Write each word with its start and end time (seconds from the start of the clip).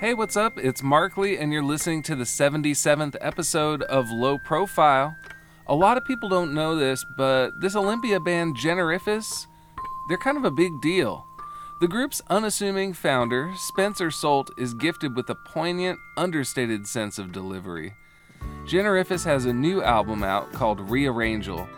Hey, 0.00 0.14
what's 0.14 0.36
up? 0.36 0.56
It's 0.58 0.80
Markley, 0.80 1.36
and 1.38 1.52
you're 1.52 1.60
listening 1.60 2.04
to 2.04 2.14
the 2.14 2.22
77th 2.22 3.16
episode 3.20 3.82
of 3.82 4.12
Low 4.12 4.38
Profile. 4.38 5.16
A 5.66 5.74
lot 5.74 5.96
of 5.96 6.04
people 6.04 6.28
don't 6.28 6.54
know 6.54 6.76
this, 6.76 7.04
but 7.16 7.50
this 7.60 7.74
Olympia 7.74 8.20
band, 8.20 8.56
Generifus, 8.56 9.48
they're 10.08 10.16
kind 10.16 10.36
of 10.36 10.44
a 10.44 10.52
big 10.52 10.70
deal. 10.80 11.26
The 11.80 11.88
group's 11.88 12.22
unassuming 12.30 12.92
founder, 12.92 13.52
Spencer 13.56 14.12
Sult, 14.12 14.52
is 14.56 14.72
gifted 14.72 15.16
with 15.16 15.28
a 15.30 15.34
poignant, 15.34 15.98
understated 16.16 16.86
sense 16.86 17.18
of 17.18 17.32
delivery. 17.32 17.92
Generifus 18.66 19.24
has 19.24 19.46
a 19.46 19.52
new 19.52 19.82
album 19.82 20.22
out 20.22 20.52
called 20.52 20.78
Rearrangel. 20.88 21.68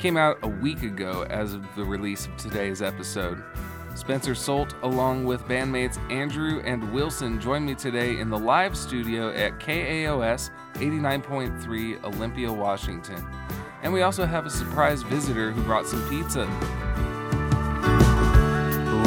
Came 0.00 0.16
out 0.16 0.38
a 0.42 0.48
week 0.48 0.82
ago 0.82 1.28
as 1.30 1.54
of 1.54 1.64
the 1.76 1.84
release 1.84 2.26
of 2.26 2.36
today's 2.38 2.82
episode. 2.82 3.40
Spencer 3.98 4.36
Sult, 4.36 4.76
along 4.82 5.24
with 5.24 5.42
bandmates 5.46 5.98
Andrew 6.08 6.62
and 6.64 6.92
Wilson, 6.92 7.40
join 7.40 7.66
me 7.66 7.74
today 7.74 8.20
in 8.20 8.30
the 8.30 8.38
live 8.38 8.76
studio 8.76 9.30
at 9.30 9.58
KAOS 9.58 10.50
89.3 10.74 12.04
Olympia, 12.04 12.52
Washington. 12.52 13.26
And 13.82 13.92
we 13.92 14.02
also 14.02 14.24
have 14.24 14.46
a 14.46 14.50
surprise 14.50 15.02
visitor 15.02 15.50
who 15.50 15.62
brought 15.64 15.84
some 15.84 16.08
pizza. 16.08 16.46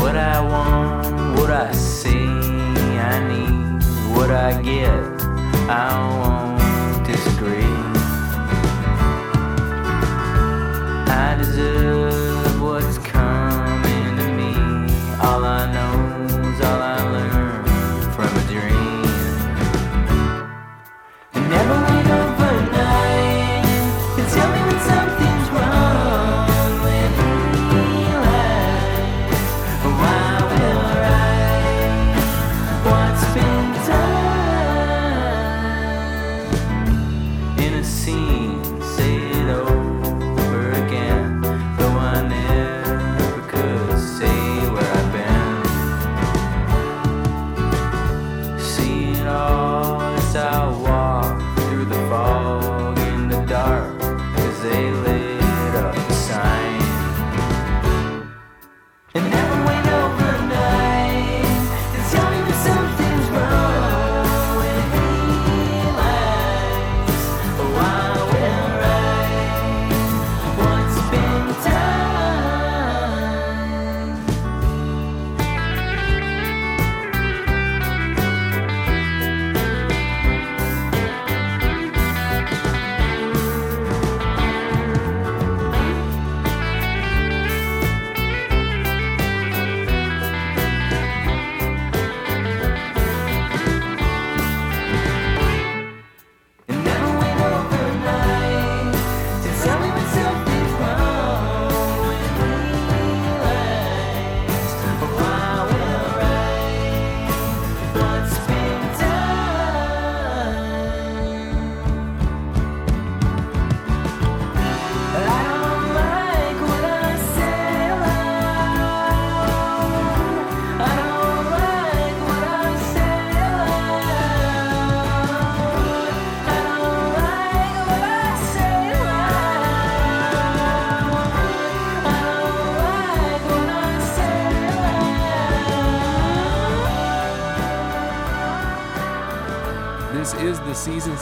What 0.01 0.17
I 0.17 0.41
want, 0.41 1.39
what 1.39 1.51
I 1.51 1.71
see, 1.71 2.11
I 2.11 3.27
need, 3.29 3.83
what 4.13 4.29
I 4.29 4.61
get, 4.61 5.21
I 5.69 6.57
won't 6.97 7.07
disagree. 7.07 7.63
I 11.07 11.37
deserve 11.37 12.61
what's 12.61 12.97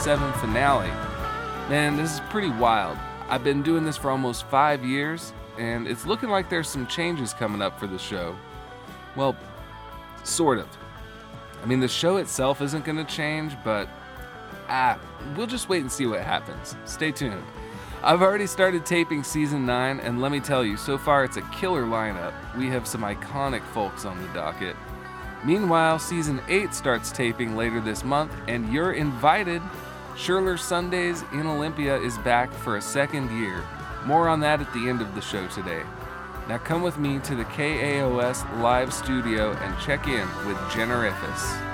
season 0.00 0.18
7 0.18 0.32
finale. 0.40 0.88
Man, 1.68 1.94
this 1.94 2.14
is 2.14 2.20
pretty 2.30 2.48
wild. 2.48 2.96
I've 3.28 3.44
been 3.44 3.62
doing 3.62 3.84
this 3.84 3.98
for 3.98 4.10
almost 4.10 4.46
five 4.46 4.82
years, 4.82 5.34
and 5.58 5.86
it's 5.86 6.06
looking 6.06 6.30
like 6.30 6.48
there's 6.48 6.70
some 6.70 6.86
changes 6.86 7.34
coming 7.34 7.60
up 7.60 7.78
for 7.78 7.86
the 7.86 7.98
show. 7.98 8.34
Well, 9.14 9.36
sort 10.24 10.58
of. 10.58 10.66
I 11.62 11.66
mean, 11.66 11.80
the 11.80 11.88
show 11.88 12.16
itself 12.16 12.62
isn't 12.62 12.86
going 12.86 12.96
to 12.96 13.04
change, 13.04 13.54
but 13.62 13.88
ah, 14.70 14.98
we'll 15.36 15.46
just 15.46 15.68
wait 15.68 15.82
and 15.82 15.92
see 15.92 16.06
what 16.06 16.20
happens. 16.20 16.76
Stay 16.86 17.12
tuned. 17.12 17.44
I've 18.02 18.22
already 18.22 18.46
started 18.46 18.86
taping 18.86 19.22
season 19.22 19.66
9, 19.66 20.00
and 20.00 20.22
let 20.22 20.32
me 20.32 20.40
tell 20.40 20.64
you, 20.64 20.78
so 20.78 20.96
far 20.96 21.24
it's 21.24 21.36
a 21.36 21.42
killer 21.52 21.82
lineup. 21.82 22.32
We 22.56 22.68
have 22.68 22.86
some 22.86 23.02
iconic 23.02 23.62
folks 23.74 24.06
on 24.06 24.20
the 24.22 24.28
docket. 24.28 24.76
Meanwhile, 25.44 25.98
season 25.98 26.40
8 26.48 26.72
starts 26.72 27.12
taping 27.12 27.54
later 27.54 27.82
this 27.82 28.02
month, 28.02 28.32
and 28.48 28.72
you're 28.72 28.92
invited. 28.92 29.60
Scherler 30.20 30.58
Sundays 30.58 31.24
in 31.32 31.46
Olympia 31.46 31.96
is 31.96 32.18
back 32.18 32.52
for 32.52 32.76
a 32.76 32.82
second 32.82 33.30
year. 33.40 33.64
More 34.04 34.28
on 34.28 34.38
that 34.40 34.60
at 34.60 34.70
the 34.74 34.86
end 34.86 35.00
of 35.00 35.14
the 35.14 35.22
show 35.22 35.46
today. 35.48 35.82
Now 36.46 36.58
come 36.58 36.82
with 36.82 36.98
me 36.98 37.20
to 37.20 37.34
the 37.34 37.44
KAOS 37.44 38.44
live 38.60 38.92
studio 38.92 39.52
and 39.52 39.80
check 39.80 40.08
in 40.08 40.28
with 40.46 40.58
Generifus. 40.68 41.58
All 41.62 41.69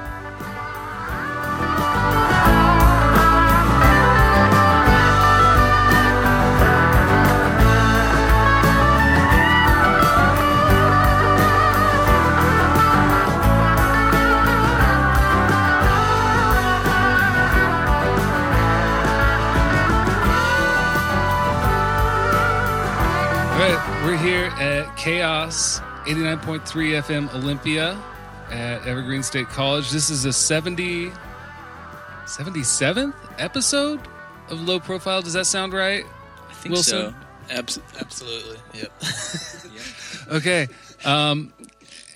KAOS 25.06 25.78
89.3 26.06 26.61
FM 27.00 27.33
Olympia 27.33 27.97
at 28.50 28.84
Evergreen 28.84 29.22
State 29.22 29.47
College. 29.47 29.92
This 29.92 30.10
is 30.10 30.25
a 30.25 30.33
70 30.33 31.13
77th 32.25 33.15
episode 33.39 34.01
of 34.48 34.60
Low 34.63 34.81
Profile. 34.81 35.22
Does 35.22 35.34
that 35.34 35.47
sound 35.47 35.75
right? 35.75 36.03
I 36.51 36.53
think 36.54 36.72
Wilson? 36.72 37.15
so. 37.48 37.54
Abs- 37.57 37.78
absolutely. 38.01 38.57
Yep. 38.75 38.92
Okay. 40.39 40.66
Um, 41.04 41.53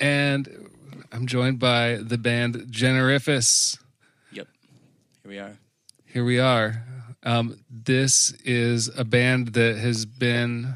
and 0.00 0.69
I'm 1.12 1.29
joined 1.29 1.61
by 1.61 1.99
the 2.03 2.19
band 2.19 2.56
Generifus. 2.73 3.79
yep. 4.32 4.49
Here 5.23 5.31
we 5.31 5.38
are. 5.38 5.56
Here 6.06 6.25
we 6.25 6.41
are. 6.41 6.82
Um, 7.23 7.61
this 7.70 8.32
is 8.44 8.88
a 8.99 9.05
band 9.05 9.53
that 9.53 9.76
has 9.76 10.06
been 10.06 10.75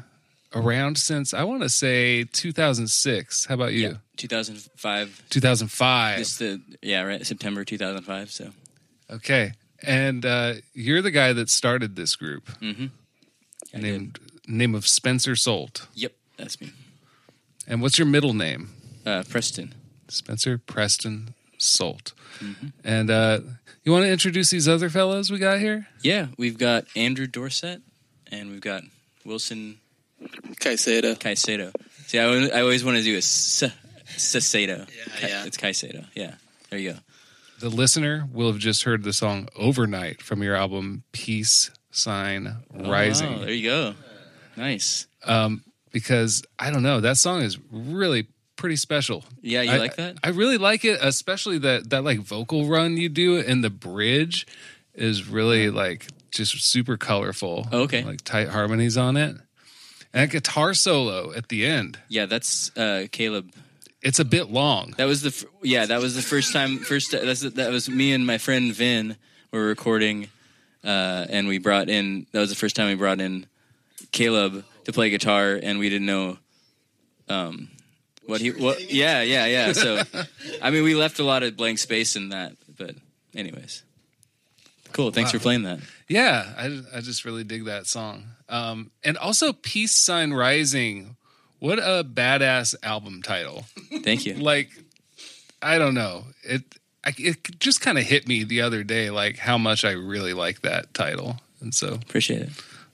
around 0.55 0.97
since 0.97 1.33
I 1.33 1.43
want 1.43 1.63
to 1.63 1.69
say 1.69 2.23
2006. 2.23 3.45
How 3.45 3.55
about 3.55 3.73
you? 3.73 3.89
Yeah. 3.89 3.93
2005. 4.17 5.23
2005. 5.29 6.17
This 6.17 6.37
the 6.37 6.61
yeah 6.81 7.01
right 7.01 7.25
September 7.25 7.63
2005. 7.63 8.31
So 8.31 8.51
Okay. 9.09 9.53
And 9.83 10.25
uh, 10.25 10.55
you're 10.73 11.01
the 11.01 11.11
guy 11.11 11.33
that 11.33 11.49
started 11.49 11.95
this 11.95 12.15
group, 12.15 12.45
mm-hmm. 12.59 12.85
I 13.73 13.79
did. 13.79 13.83
named 13.83 14.19
name 14.47 14.75
of 14.75 14.87
Spencer 14.87 15.35
Sult. 15.35 15.87
Yep, 15.93 16.13
that's 16.37 16.59
me. 16.61 16.71
And 17.67 17.81
what's 17.81 17.97
your 17.97 18.07
middle 18.07 18.33
name? 18.33 18.69
Uh, 19.05 19.23
Preston. 19.29 19.73
Spencer 20.07 20.57
Preston 20.57 21.33
Sult. 21.57 22.13
And 22.83 23.09
uh, 23.09 23.39
you 23.83 23.91
want 23.91 24.05
to 24.05 24.11
introduce 24.11 24.49
these 24.49 24.67
other 24.67 24.89
fellows 24.89 25.31
we 25.31 25.39
got 25.39 25.59
here? 25.59 25.87
Yeah, 26.01 26.27
we've 26.37 26.57
got 26.57 26.85
Andrew 26.95 27.27
Dorset 27.27 27.81
and 28.31 28.51
we've 28.51 28.61
got 28.61 28.83
Wilson 29.23 29.79
Caicedo. 30.59 31.15
Caicedo. 31.17 31.71
See, 32.07 32.19
I, 32.19 32.23
always- 32.25 32.51
I 32.51 32.61
always 32.61 32.83
want 32.83 32.97
to 32.97 33.03
do 33.03 33.15
a 33.15 33.17
S- 33.17 33.63
Caicedo. 34.17 34.87
Yeah, 35.21 35.27
yeah. 35.27 35.45
It's 35.45 35.57
Caicedo. 35.57 36.05
Yeah, 36.15 36.35
there 36.69 36.79
you 36.79 36.93
go. 36.93 36.99
The 37.59 37.69
listener 37.69 38.27
will 38.33 38.47
have 38.51 38.59
just 38.59 38.83
heard 38.83 39.03
the 39.03 39.13
song 39.13 39.47
Overnight 39.55 40.21
from 40.21 40.43
your 40.43 40.55
album 40.55 41.03
Peace 41.13 41.71
Sign 41.91 42.55
Rising. 42.73 43.33
Oh, 43.35 43.39
there 43.39 43.51
you 43.53 43.69
go. 43.69 43.93
Nice. 44.57 45.07
um, 45.23 45.63
because 45.91 46.43
I 46.59 46.71
don't 46.71 46.83
know, 46.83 46.99
that 47.01 47.17
song 47.17 47.41
is 47.41 47.57
really 47.71 48.27
pretty 48.57 48.75
special. 48.75 49.23
Yeah, 49.41 49.61
you 49.61 49.71
I- 49.71 49.77
like 49.77 49.95
that? 49.95 50.17
I 50.23 50.29
really 50.29 50.57
like 50.57 50.83
it, 50.85 50.99
especially 51.01 51.57
that 51.59 51.89
that 51.91 52.03
like 52.03 52.19
vocal 52.19 52.67
run 52.67 52.97
you 52.97 53.09
do 53.09 53.37
and 53.39 53.63
the 53.63 53.69
bridge 53.69 54.45
is 54.93 55.27
really 55.27 55.69
like 55.69 56.07
just 56.31 56.61
super 56.61 56.97
colorful. 56.97 57.67
Oh, 57.71 57.81
okay. 57.83 58.03
like 58.03 58.21
tight 58.23 58.49
harmonies 58.49 58.97
on 58.97 59.15
it, 59.17 59.37
a 60.15 60.27
guitar 60.27 60.73
solo 60.73 61.33
at 61.33 61.49
the 61.49 61.65
end. 61.65 61.99
Yeah, 62.07 62.25
that's 62.25 62.75
uh, 62.77 63.07
Caleb. 63.11 63.51
It's 64.01 64.19
a 64.19 64.25
bit 64.25 64.49
long. 64.49 64.93
That 64.97 65.05
was 65.05 65.21
the 65.21 65.29
f- 65.29 65.45
yeah. 65.61 65.85
That 65.85 66.01
was 66.01 66.15
the 66.15 66.21
first 66.21 66.53
time. 66.53 66.79
First 66.79 67.11
that's 67.11 67.41
that 67.41 67.71
was 67.71 67.89
me 67.89 68.13
and 68.13 68.25
my 68.25 68.37
friend 68.37 68.73
Vin 68.73 69.17
were 69.51 69.65
recording, 69.65 70.29
uh, 70.83 71.25
and 71.29 71.47
we 71.47 71.57
brought 71.57 71.89
in. 71.89 72.27
That 72.31 72.39
was 72.39 72.49
the 72.49 72.55
first 72.55 72.75
time 72.75 72.87
we 72.87 72.95
brought 72.95 73.19
in 73.19 73.45
Caleb 74.11 74.63
to 74.85 74.93
play 74.93 75.09
guitar, 75.09 75.59
and 75.61 75.79
we 75.79 75.89
didn't 75.89 76.07
know. 76.07 76.37
Um, 77.27 77.69
what 78.25 78.41
he 78.41 78.51
what? 78.51 78.91
Yeah, 78.91 79.21
yeah, 79.21 79.45
yeah. 79.45 79.73
So, 79.73 80.01
I 80.61 80.69
mean, 80.69 80.83
we 80.83 80.95
left 80.95 81.19
a 81.19 81.23
lot 81.23 81.43
of 81.43 81.57
blank 81.57 81.79
space 81.79 82.15
in 82.15 82.29
that, 82.29 82.53
but 82.77 82.95
anyways, 83.35 83.83
cool. 84.93 85.11
Thanks 85.11 85.31
for 85.31 85.39
playing 85.39 85.63
that. 85.63 85.79
Yeah, 86.07 86.53
I, 86.57 86.97
I 86.97 87.01
just 87.01 87.25
really 87.25 87.43
dig 87.43 87.65
that 87.65 87.87
song. 87.87 88.34
Um, 88.49 88.91
and 89.03 89.17
also 89.17 89.53
Peace 89.53 89.95
Sign 89.95 90.33
Rising. 90.33 91.15
What 91.59 91.79
a 91.79 92.03
badass 92.03 92.75
album 92.83 93.21
title. 93.21 93.65
Thank 94.03 94.25
you. 94.25 94.35
like 94.35 94.69
I 95.61 95.77
don't 95.77 95.95
know 95.95 96.25
it. 96.43 96.63
I, 97.03 97.13
it 97.17 97.59
just 97.59 97.81
kind 97.81 97.97
of 97.97 98.03
hit 98.03 98.27
me 98.27 98.43
the 98.43 98.61
other 98.61 98.83
day, 98.83 99.09
like 99.09 99.37
how 99.37 99.57
much 99.57 99.85
I 99.85 99.91
really 99.91 100.33
like 100.33 100.61
that 100.61 100.93
title, 100.93 101.37
and 101.61 101.73
so 101.73 101.93
Appreciate 101.93 102.41
it. 102.41 102.49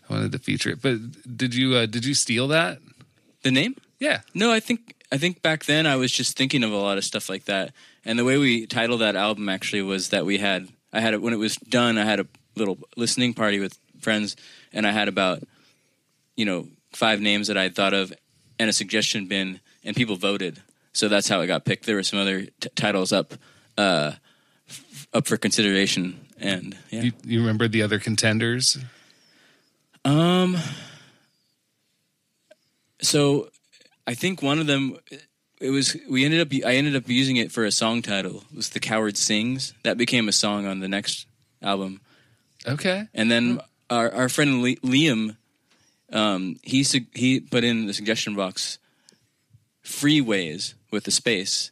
I 0.10 0.14
wanted 0.14 0.32
to 0.34 0.40
feature 0.40 0.70
it. 0.72 0.82
But 0.82 1.38
did 1.38 1.56
you 1.56 1.76
uh, 1.76 1.86
did 1.86 2.06
you 2.06 2.14
steal 2.14 2.48
that? 2.50 2.80
The 3.44 3.52
name? 3.52 3.76
Yeah, 4.00 4.22
No, 4.34 4.52
I 4.52 4.60
think 4.60 4.96
I 5.12 5.18
think 5.18 5.42
back 5.42 5.66
then 5.66 5.86
I 5.86 5.96
was 5.96 6.12
just 6.12 6.38
thinking 6.38 6.64
of 6.64 6.72
a 6.72 6.78
lot 6.78 6.98
of 6.98 7.04
stuff 7.06 7.30
like 7.30 7.46
that. 7.46 7.74
And 8.04 8.18
the 8.18 8.26
way 8.26 8.38
we 8.38 8.66
titled 8.66 9.02
that 9.02 9.16
album 9.16 9.48
actually 9.50 9.82
was 9.82 10.10
that 10.10 10.26
we 10.26 10.38
had 10.38 10.70
I 10.92 11.02
had 11.02 11.14
a, 11.14 11.20
when 11.20 11.34
it 11.34 11.38
was 11.38 11.56
done 11.56 11.98
I 11.98 12.06
had 12.06 12.20
a 12.20 12.28
little 12.56 12.78
listening 12.98 13.34
party 13.34 13.60
with 13.60 13.78
friends 14.00 14.36
and 14.74 14.88
I 14.88 14.92
had 14.92 15.08
about 15.08 15.44
you 16.36 16.46
know 16.46 16.68
five 16.94 17.22
names 17.22 17.48
that 17.48 17.58
I 17.58 17.64
had 17.64 17.76
thought 17.76 17.94
of 17.94 18.14
and 18.60 18.70
a 18.70 18.74
suggestion 18.74 19.28
bin 19.28 19.60
and 19.84 19.96
people 19.96 20.16
voted. 20.16 20.62
So 20.94 21.08
that's 21.08 21.28
how 21.28 21.40
it 21.42 21.48
got 21.48 21.66
picked. 21.66 21.86
There 21.86 21.96
were 21.96 22.04
some 22.04 22.20
other 22.20 22.48
t- 22.60 22.70
titles 22.76 23.14
up 23.14 23.34
uh, 23.78 24.14
f- 24.68 25.08
up 25.14 25.28
for 25.28 25.38
consideration 25.38 26.20
and 26.42 26.76
yeah. 26.90 27.04
you, 27.04 27.12
you 27.24 27.40
remember 27.40 27.68
the 27.68 27.84
other 27.84 28.00
contenders? 28.00 28.78
Um. 30.04 30.58
So, 33.04 33.50
I 34.06 34.14
think 34.14 34.42
one 34.42 34.60
of 34.60 34.68
them, 34.68 34.98
it 35.60 35.70
was 35.70 35.96
we 36.10 36.26
ended 36.26 36.42
up. 36.42 36.48
I 36.66 36.76
ended 36.76 36.96
up 36.96 37.08
using 37.08 37.38
it 37.38 37.52
for 37.52 37.64
a 37.64 37.72
song 37.72 38.02
title. 38.02 38.44
It 38.52 38.58
was 38.58 38.70
"The 38.70 38.80
Coward 38.80 39.18
Sings." 39.18 39.74
That 39.84 39.98
became 39.98 40.28
a 40.28 40.32
song 40.32 40.66
on 40.66 40.80
the 40.80 40.88
next 40.88 41.28
album. 41.62 42.02
Okay, 42.68 43.08
And 43.16 43.32
then 43.32 43.60
our 43.92 44.12
our 44.14 44.30
friend 44.30 44.64
Liam, 44.64 45.36
um, 46.12 46.56
he 46.64 46.84
he 47.14 47.40
put 47.40 47.64
in 47.64 47.86
the 47.86 47.94
suggestion 47.94 48.36
box, 48.36 48.80
"Freeways" 49.84 50.74
with 50.92 51.04
the 51.04 51.12
space. 51.12 51.72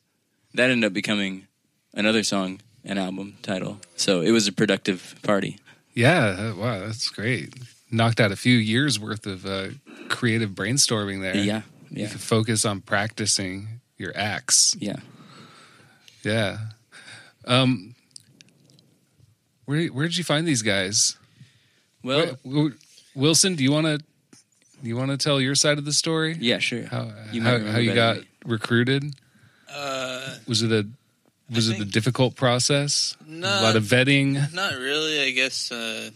That 0.54 0.70
ended 0.70 0.88
up 0.88 0.94
becoming 0.94 1.48
another 1.94 2.24
song 2.24 2.62
and 2.84 3.00
album 3.00 3.38
title. 3.42 3.80
So 3.96 4.22
it 4.22 4.32
was 4.32 4.48
a 4.48 4.52
productive 4.52 5.16
party. 5.24 5.60
yeah, 5.94 6.54
wow, 6.54 6.80
that's 6.80 7.10
great. 7.10 7.54
Knocked 7.92 8.20
out 8.20 8.32
a 8.32 8.36
few 8.36 8.56
years 8.58 9.00
worth 9.00 9.26
of 9.26 9.46
uh, 9.46 9.70
creative 10.10 10.52
brainstorming 10.52 11.22
there. 11.22 11.36
Yeah, 11.38 11.62
you 11.90 12.04
yeah, 12.04 12.10
could 12.10 12.22
focus 12.22 12.66
on 12.66 12.82
practicing 12.82 13.82
your 13.98 14.12
acts. 14.16 14.76
yeah. 14.80 14.98
Yeah. 16.24 16.58
Um, 17.46 17.96
where 19.66 19.88
where 19.88 20.06
did 20.08 20.18
you 20.18 20.24
find 20.26 20.46
these 20.48 20.62
guys? 20.62 21.16
Well, 22.04 22.38
Wh- 22.46 22.72
wh- 22.74 23.18
Wilson, 23.18 23.56
do 23.56 23.64
you 23.64 23.72
want 23.72 23.88
to 23.88 23.98
do 23.98 24.88
you 24.88 24.96
want 24.96 25.12
to 25.12 25.18
tell 25.18 25.42
your 25.42 25.56
side 25.56 25.78
of 25.78 25.86
the 25.86 25.92
story? 25.94 26.38
yeah, 26.40 26.60
sure. 26.60 26.84
How 26.86 27.12
You 27.32 27.42
how, 27.42 27.60
how 27.60 27.78
you 27.80 27.94
got 27.94 28.20
recruited? 28.46 29.14
Uh, 29.72 30.36
Was 30.48 30.62
it 30.64 30.72
a 30.72 30.88
was 31.54 31.70
I 31.70 31.76
it 31.76 31.82
a 31.82 31.86
difficult 31.86 32.36
process? 32.36 33.16
no, 33.26 33.48
a 33.48 33.62
lot 33.64 33.76
of 33.76 33.84
vetting. 33.84 34.54
not 34.54 34.74
really. 34.74 35.22
I 35.22 35.32
guess 35.32 35.72
uh, 35.72 36.10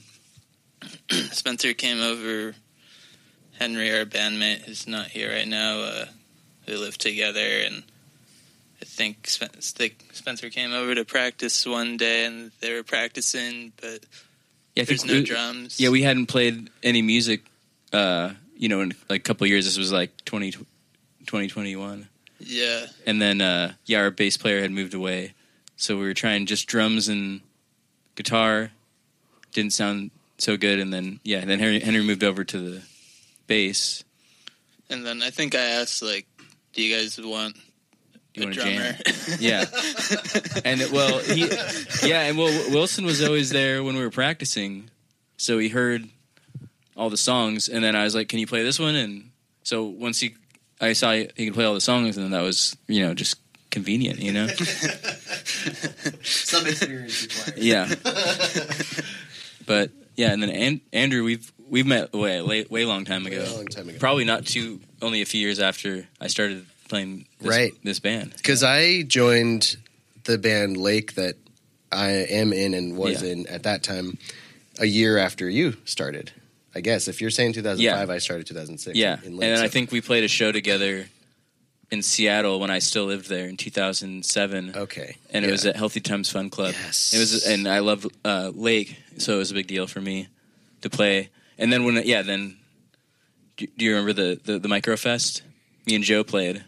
Spencer 1.31 1.73
came 1.73 2.01
over. 2.01 2.55
Henry, 3.59 3.95
our 3.97 4.05
bandmate, 4.05 4.67
is 4.67 4.87
not 4.87 5.07
here 5.07 5.31
right 5.31 5.47
now. 5.47 5.79
Uh, 5.81 6.05
we 6.67 6.75
live 6.75 6.97
together, 6.97 7.39
and 7.65 7.83
I 8.81 8.85
think 8.85 9.27
Spen- 9.27 9.61
Spencer 9.61 10.49
came 10.49 10.73
over 10.73 10.95
to 10.95 11.05
practice 11.05 11.65
one 11.65 11.97
day, 11.97 12.25
and 12.25 12.51
they 12.61 12.73
were 12.73 12.83
practicing, 12.83 13.71
but 13.79 13.99
Yeah, 14.75 14.83
I 14.83 14.85
there's 14.85 15.05
no 15.05 15.13
we- 15.13 15.23
drums. 15.23 15.79
Yeah, 15.79 15.89
we 15.89 16.01
hadn't 16.03 16.27
played 16.27 16.69
any 16.81 17.01
music, 17.01 17.41
uh, 17.91 18.31
you 18.57 18.69
know, 18.69 18.81
in 18.81 18.93
like 19.09 19.21
a 19.21 19.23
couple 19.23 19.45
of 19.45 19.49
years. 19.49 19.65
This 19.65 19.77
was 19.77 19.91
like 19.91 20.11
20, 20.25 20.51
2021. 20.51 22.07
yeah, 22.39 22.85
And 23.05 23.21
then, 23.21 23.41
uh, 23.41 23.73
yeah, 23.85 23.99
our 23.99 24.11
bass 24.11 24.37
player 24.37 24.61
had 24.61 24.71
moved 24.71 24.93
away. 24.93 25.33
So 25.77 25.97
we 25.97 26.03
were 26.05 26.13
trying 26.13 26.45
just 26.45 26.67
drums 26.67 27.07
and 27.07 27.41
guitar. 28.15 28.71
Didn't 29.53 29.73
sound 29.73 30.11
so 30.37 30.57
good. 30.57 30.79
And 30.79 30.91
then, 30.93 31.19
yeah, 31.23 31.45
then 31.45 31.59
Henry, 31.59 31.79
Henry 31.79 32.03
moved 32.03 32.23
over 32.23 32.43
to 32.43 32.57
the 32.59 32.81
bass. 33.47 34.03
and 34.89 35.05
then 35.05 35.21
I 35.21 35.29
think 35.29 35.55
I 35.55 35.59
asked 35.81 36.01
like, 36.03 36.27
"Do 36.73 36.81
you 36.83 36.95
guys 36.95 37.19
want 37.19 37.55
You 38.35 38.43
want 38.43 38.55
to 38.55 38.61
drummer?" 38.61 38.93
jam? 38.93 38.95
Yeah. 39.39 39.65
and 40.65 40.81
it- 40.81 40.91
well, 40.91 41.19
he, 41.19 41.47
yeah, 42.07 42.23
and 42.23 42.37
well, 42.37 42.51
Wilson 42.71 43.05
was 43.05 43.21
always 43.23 43.49
there 43.51 43.83
when 43.83 43.95
we 43.95 44.01
were 44.01 44.09
practicing, 44.11 44.89
so 45.37 45.57
he 45.59 45.69
heard 45.69 46.07
all 46.95 47.09
the 47.09 47.17
songs, 47.17 47.69
and 47.69 47.83
then 47.83 47.95
I 47.95 48.03
was 48.03 48.13
like, 48.15 48.27
"Can 48.29 48.39
you 48.39 48.47
play 48.47 48.63
this 48.63 48.79
one?" 48.79 48.95
And 48.95 49.29
so 49.63 49.83
once 49.85 50.19
he, 50.19 50.35
I 50.81 50.93
saw 50.93 51.11
he 51.13 51.25
could 51.45 51.53
play 51.53 51.65
all 51.65 51.73
the 51.73 51.81
songs, 51.81 52.17
and 52.17 52.33
that 52.33 52.41
was 52.41 52.75
you 52.87 53.01
know 53.05 53.13
just 53.13 53.37
convenient, 53.71 54.19
you 54.19 54.31
know. 54.33 54.47
Some 56.23 56.67
experience 56.67 57.23
required. 57.23 57.57
yeah. 57.57 57.87
but 59.65 59.91
yeah, 60.15 60.31
and 60.33 60.41
then 60.43 60.49
An- 60.49 60.81
Andrew, 60.91 61.23
we've 61.23 61.51
we've 61.69 61.85
met 61.87 62.13
way 62.13 62.41
way 62.41 62.65
way 62.69 62.85
long 62.85 63.05
time 63.05 63.25
ago. 63.25 63.41
Way 63.43 63.55
long 63.55 63.65
time 63.67 63.89
ago. 63.89 63.97
Probably 63.99 64.25
not 64.25 64.45
too 64.45 64.79
only 65.01 65.21
a 65.21 65.25
few 65.25 65.39
years 65.41 65.59
after 65.59 66.07
I 66.21 66.27
started 66.27 66.65
playing 66.93 67.25
this, 67.39 67.49
Right. 67.49 67.73
this 67.83 67.99
band. 67.99 68.33
Because 68.37 68.61
I 68.61 69.01
joined 69.01 69.77
the 70.25 70.37
band 70.37 70.77
Lake 70.77 71.15
that 71.15 71.35
I 71.91 72.09
am 72.11 72.53
in 72.53 72.75
and 72.75 72.95
was 72.95 73.23
Yeah. 73.23 73.31
in 73.31 73.47
at 73.47 73.63
that 73.63 73.81
time 73.81 74.19
a 74.77 74.85
year 74.85 75.17
after 75.17 75.49
you 75.49 75.75
started. 75.85 76.31
I 76.75 76.81
guess 76.81 77.07
if 77.07 77.19
you're 77.19 77.31
saying 77.31 77.53
2005, 77.53 78.09
I 78.11 78.17
started 78.19 78.45
2006. 78.45 78.95
Yeah, 78.95 79.17
in 79.21 79.25
and 79.25 79.37
Lake, 79.37 79.49
then 79.49 79.63
I 79.63 79.67
think 79.69 79.91
we 79.91 80.01
played 80.01 80.23
a 80.23 80.27
show 80.27 80.51
together 80.51 81.07
in 81.89 82.03
Seattle 82.03 82.59
when 82.59 82.69
I 82.69 82.77
still 82.77 83.05
lived 83.05 83.27
there 83.27 83.47
in 83.47 83.57
2007, 83.57 84.73
okay, 84.75 85.17
and 85.31 85.45
it 85.45 85.47
yeah. 85.47 85.51
was 85.51 85.65
at 85.65 85.75
Healthy 85.75 86.01
Times 86.01 86.29
Fun 86.29 86.51
Club. 86.51 86.75
Yes. 86.79 87.13
It 87.13 87.19
was, 87.19 87.45
and 87.45 87.67
I 87.67 87.79
love 87.79 88.07
uh, 88.23 88.51
Lake, 88.53 88.97
so 89.17 89.35
it 89.35 89.37
was 89.37 89.51
a 89.51 89.55
big 89.55 89.67
deal 89.67 89.87
for 89.87 90.01
me 90.01 90.27
to 90.81 90.89
play. 90.89 91.29
And 91.57 91.71
then 91.73 91.85
when, 91.85 92.01
yeah, 92.05 92.21
then 92.21 92.57
do, 93.57 93.67
do 93.77 93.85
you 93.85 93.91
remember 93.91 94.13
the 94.13 94.39
the, 94.43 94.59
the 94.59 94.69
Microfest? 94.69 95.41
Me 95.85 95.95
and 95.95 96.03
Joe 96.03 96.23
played 96.23 96.63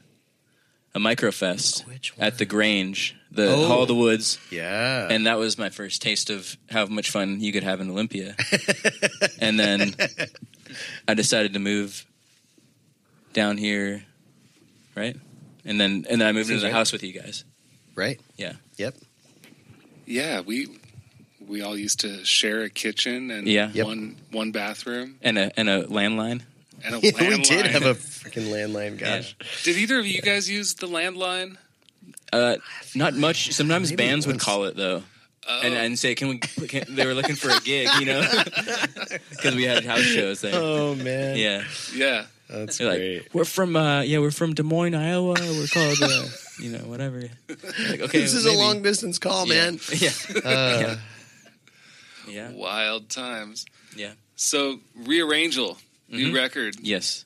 a 0.95 0.99
Microfest 0.99 1.85
Which 1.87 2.17
one? 2.17 2.25
at 2.25 2.37
the 2.39 2.45
Grange, 2.45 3.15
the 3.31 3.47
Oh. 3.51 3.67
Hall 3.67 3.81
of 3.83 3.87
the 3.89 3.95
Woods, 3.95 4.39
yeah, 4.49 5.07
and 5.11 5.27
that 5.27 5.37
was 5.37 5.57
my 5.59 5.69
first 5.69 6.01
taste 6.01 6.29
of 6.29 6.57
how 6.69 6.85
much 6.87 7.11
fun 7.11 7.39
you 7.41 7.51
could 7.51 7.63
have 7.63 7.81
in 7.81 7.89
Olympia. 7.91 8.35
and 9.39 9.59
then 9.59 9.93
I 11.07 11.13
decided 11.13 11.53
to 11.53 11.59
move 11.59 12.05
down 13.33 13.57
here, 13.57 14.03
right? 14.95 15.17
And 15.65 15.79
then 15.79 16.05
and 16.09 16.21
then 16.21 16.27
I 16.27 16.31
moved 16.31 16.47
Seems 16.47 16.61
into 16.63 16.67
the 16.67 16.73
right. 16.73 16.77
house 16.77 16.91
with 16.93 17.03
you 17.03 17.11
guys. 17.13 17.43
right. 17.95 18.19
Yeah. 18.37 18.53
Yep. 18.77 18.95
Yeah, 20.05 20.41
we 20.41 20.67
we 21.47 21.61
all 21.61 21.77
used 21.77 21.99
to 22.01 22.23
share 22.23 22.61
a 22.63 22.69
kitchen 22.69 23.31
and 23.31 23.47
Yeah. 23.47 23.69
Yep. 23.73 23.85
one 23.85 24.15
one 24.31 24.51
bathroom 24.51 25.17
And 25.21 25.37
a 25.37 25.59
and 25.59 25.67
a 25.69 25.83
landline. 25.85 26.41
And 26.85 26.95
a 26.95 26.99
Yeah, 26.99 27.11
landline. 27.11 27.37
we 27.37 27.43
did 27.43 27.67
have 27.67 27.83
a 27.85 27.93
freaking 27.95 28.47
landline. 28.49 28.97
Gosh, 28.97 29.35
Did 29.63 29.77
either 29.77 29.99
of 29.99 30.05
you 30.07 30.21
guys 30.21 30.49
use 30.49 30.75
the 30.75 30.87
landline? 30.87 31.57
Uh, 32.33 32.57
not 32.95 33.13
much. 33.15 33.51
Sometimes 33.51 33.89
Maybe 33.91 34.03
bands 34.03 34.27
would 34.27 34.39
call 34.39 34.65
it 34.65 34.75
though, 34.75 35.03
and, 35.49 35.73
and 35.73 35.97
say, 35.99 36.15
"Can 36.15 36.27
we?" 36.29 36.37
Can, 36.39 36.83
they 36.95 37.05
were 37.05 37.13
looking 37.13 37.35
for 37.35 37.49
a 37.49 37.59
gig, 37.61 37.87
you 37.99 38.05
know, 38.05 38.21
because 39.29 39.55
we 39.55 39.63
had 39.63 39.85
house 39.85 40.01
shows 40.01 40.41
there. 40.41 40.53
Oh 40.55 40.95
man, 40.95 41.37
Yeah, 41.37 41.63
Yeah. 41.93 42.25
that's 42.49 42.77
they're 42.77 42.95
great. 42.95 43.17
like, 43.23 43.33
"We're 43.33 43.45
from, 43.45 43.75
uh, 43.75 44.01
yeah, 44.01 44.19
we're 44.19 44.31
from 44.31 44.53
Des 44.53 44.63
Moines, 44.63 44.95
Iowa. 44.95 45.35
We're 45.39 45.67
called, 45.67 45.97
uh, 46.01 46.25
you 46.59 46.71
know, 46.71 46.79
whatever." 46.79 47.21
Like, 47.47 48.01
okay, 48.01 48.19
this 48.21 48.33
is 48.33 48.45
maybe. 48.45 48.57
a 48.57 48.59
long 48.59 48.81
distance 48.81 49.17
call, 49.19 49.47
Yeah. 49.47 49.53
man. 49.71 49.79
Yeah, 49.93 50.09
Uh, 50.43 50.97
yeah, 52.27 52.51
Wild 52.51 53.09
times. 53.09 53.65
yeah. 53.95 54.13
So, 54.35 54.79
Rearrangel, 54.95 55.77
new 56.15 56.31
Mhm. 56.31 56.35
record. 56.35 56.75
Yes. 56.81 57.25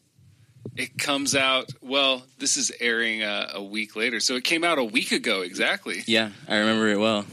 It 0.75 0.97
comes 0.97 1.35
out, 1.35 1.71
well, 1.81 2.23
this 2.37 2.57
is 2.57 2.71
airing 2.79 3.23
uh, 3.23 3.51
a 3.55 3.63
week 3.63 3.95
later. 3.95 4.19
So, 4.19 4.35
it 4.35 4.43
came 4.43 4.63
out 4.63 4.77
a 4.77 4.83
week 4.83 5.11
ago 5.11 5.41
exactly. 5.41 6.03
Yeah, 6.05 6.31
I 6.47 6.57
remember 6.57 6.87
it 6.89 6.97
well. 6.99 7.25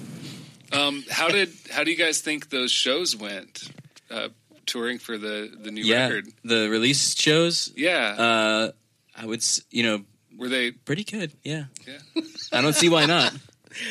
Um, 0.72 1.04
how 1.10 1.28
did 1.28 1.52
how 1.70 1.84
do 1.84 1.90
you 1.90 1.96
guys 1.96 2.20
think 2.20 2.50
those 2.50 2.72
shows 2.72 3.14
went? 3.16 3.70
Uh, 4.10 4.28
touring 4.66 4.98
for 4.98 5.16
the 5.18 5.50
the 5.62 5.70
new 5.70 5.84
yeah, 5.84 6.04
record. 6.08 6.26
the 6.44 6.68
release 6.68 7.14
shows. 7.16 7.72
Yeah. 7.76 8.14
Uh, 8.18 8.72
I 9.16 9.26
would, 9.26 9.38
s- 9.40 9.62
you 9.70 9.82
know, 9.84 10.04
Were 10.36 10.48
they 10.48 10.72
pretty 10.72 11.04
good. 11.04 11.32
Yeah, 11.44 11.64
Yeah. 11.86 12.22
I 12.52 12.62
don't 12.62 12.74
see 12.74 12.88
why 12.88 13.06
not. 13.06 13.32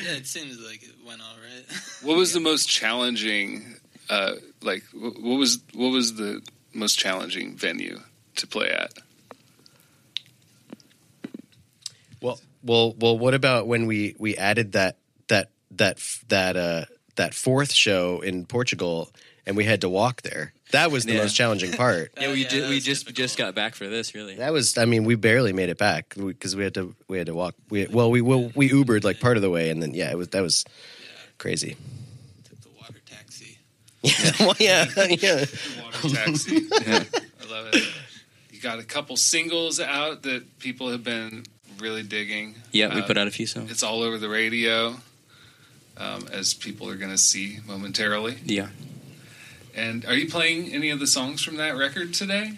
Yeah, 0.03 0.13
it 0.13 0.27
seems 0.27 0.59
like 0.59 0.83
it 0.83 0.95
went 1.05 1.21
all 1.21 1.37
right. 1.41 1.65
what 2.03 2.17
was 2.17 2.33
the 2.33 2.39
most 2.41 2.67
challenging 2.67 3.77
uh 4.09 4.33
like 4.61 4.83
what 4.93 5.37
was 5.37 5.59
what 5.73 5.89
was 5.89 6.15
the 6.15 6.41
most 6.75 6.99
challenging 6.99 7.55
venue 7.55 7.99
to 8.35 8.45
play 8.47 8.69
at? 8.69 8.91
well, 12.21 12.39
well, 12.63 12.93
well. 12.99 13.17
What 13.17 13.33
about 13.33 13.67
when 13.67 13.85
we 13.85 14.15
we 14.19 14.35
added 14.37 14.73
that 14.73 14.97
that 15.27 15.49
that 15.71 15.99
that 16.29 16.55
uh 16.57 16.85
that 17.15 17.33
fourth 17.33 17.71
show 17.73 18.21
in 18.21 18.45
Portugal 18.45 19.09
and 19.45 19.55
we 19.55 19.63
had 19.63 19.81
to 19.81 19.89
walk 19.89 20.21
there? 20.23 20.53
That 20.71 20.91
was 20.91 21.05
the 21.05 21.13
Yeah. 21.13 21.21
most 21.21 21.35
challenging 21.35 21.71
part. 21.77 22.11
Yeah, 22.19 22.31
we 22.31 22.41
yeah, 22.43 22.47
ju- 22.49 22.69
we 22.69 22.79
just 22.79 23.05
difficult. 23.05 23.15
just 23.15 23.37
got 23.37 23.55
back 23.55 23.75
for 23.75 23.87
this. 23.87 24.15
Really. 24.15 24.35
That 24.35 24.51
was, 24.51 24.77
I 24.77 24.85
mean, 24.85 25.03
we 25.03 25.15
barely 25.15 25.53
made 25.53 25.69
it 25.69 25.77
back 25.77 26.15
because 26.15 26.55
we, 26.55 26.63
had 26.63 26.73
to 26.73 26.95
we 27.07 27.17
had 27.17 27.27
to 27.27 27.35
walk. 27.35 27.53
We 27.69 27.85
well, 27.87 28.09
we 28.09 28.21
well, 28.21 28.51
we 28.55 28.69
Ubered 28.69 29.03
like 29.03 29.19
part 29.19 29.37
of 29.37 29.41
the 29.43 29.49
way, 29.49 29.69
and 29.69 29.81
then 29.81 29.93
yeah, 29.93 30.09
it 30.11 30.17
was 30.17 30.29
that 30.29 30.41
was 30.41 30.65
crazy. 31.37 31.77
Took 32.49 32.61
the 32.61 32.69
water 32.69 32.99
taxi. 33.05 33.59
well, 34.39 34.55
yeah, 34.59 34.85
yeah. 35.09 35.45
Water 35.83 36.09
taxi. 36.09 36.67
yeah, 36.87 37.03
I 37.41 37.51
love 37.51 37.67
it. 37.73 37.83
You 38.51 38.59
got 38.61 38.79
a 38.79 38.83
couple 38.83 39.17
singles 39.17 39.79
out 39.79 40.23
that 40.23 40.59
people 40.59 40.89
have 40.91 41.03
been 41.03 41.43
really 41.79 42.03
digging. 42.03 42.55
Yeah, 42.71 42.93
we 42.93 43.01
Uh, 43.01 43.05
put 43.05 43.17
out 43.17 43.27
a 43.27 43.31
few 43.31 43.47
songs. 43.47 43.71
It's 43.71 43.83
all 43.83 44.01
over 44.01 44.17
the 44.17 44.29
radio, 44.29 44.95
um, 45.97 46.27
as 46.31 46.53
people 46.53 46.89
are 46.89 46.95
going 46.95 47.11
to 47.11 47.17
see 47.17 47.59
momentarily. 47.67 48.37
Yeah. 48.45 48.69
And 49.75 50.05
are 50.05 50.15
you 50.15 50.29
playing 50.29 50.73
any 50.73 50.89
of 50.89 50.99
the 50.99 51.07
songs 51.07 51.41
from 51.43 51.57
that 51.57 51.75
record 51.75 52.13
today? 52.13 52.53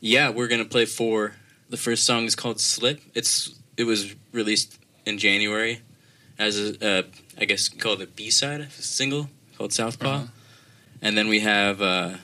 Yeah, 0.00 0.30
we're 0.30 0.46
gonna 0.48 0.64
play 0.64 0.86
four. 0.86 1.34
The 1.68 1.76
first 1.76 2.04
song 2.04 2.24
is 2.26 2.34
called 2.36 2.60
"Slip." 2.60 3.02
It's 3.12 3.50
it 3.76 3.84
was 3.84 4.14
released 4.32 4.78
in 5.04 5.18
January 5.18 5.82
as 6.38 6.58
a 6.58 6.68
uh, 7.00 7.02
I 7.38 7.44
guess 7.44 7.68
called 7.68 8.00
a 8.02 8.06
B 8.06 8.30
side 8.30 8.70
single 8.72 9.28
called 9.58 9.72
Southpaw, 9.72 10.08
Uh-huh. 10.14 10.26
And 11.02 11.16
then 11.16 11.28
we 11.28 11.40
have 11.40 11.82
uh, 11.82 12.14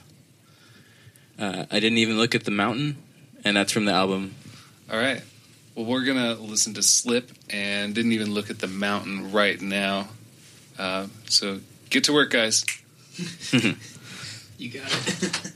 uh, 1.38 1.66
I 1.71 1.80
didn't 1.80 1.99
even 1.99 2.18
look 2.18 2.35
at 2.35 2.45
the 2.45 2.50
mountain, 2.50 2.97
and 3.45 3.56
that's 3.56 3.73
from 3.73 3.85
the 3.85 3.92
album. 3.92 4.35
All 4.90 4.99
right. 4.99 5.23
Well, 5.75 5.85
we're 5.85 6.04
going 6.04 6.16
to 6.16 6.40
listen 6.40 6.75
to 6.75 6.83
Slip 6.83 7.30
and 7.50 7.95
didn't 7.95 8.12
even 8.12 8.33
look 8.33 8.49
at 8.49 8.61
the 8.61 8.66
mountain 8.66 9.33
right 9.33 9.61
now. 9.61 10.09
Uh, 10.78 11.09
so 11.26 11.61
get 11.90 12.04
to 12.04 12.14
work, 12.14 12.30
guys. 12.30 12.64
You 14.59 14.71
got 14.71 14.90
it. 14.90 15.52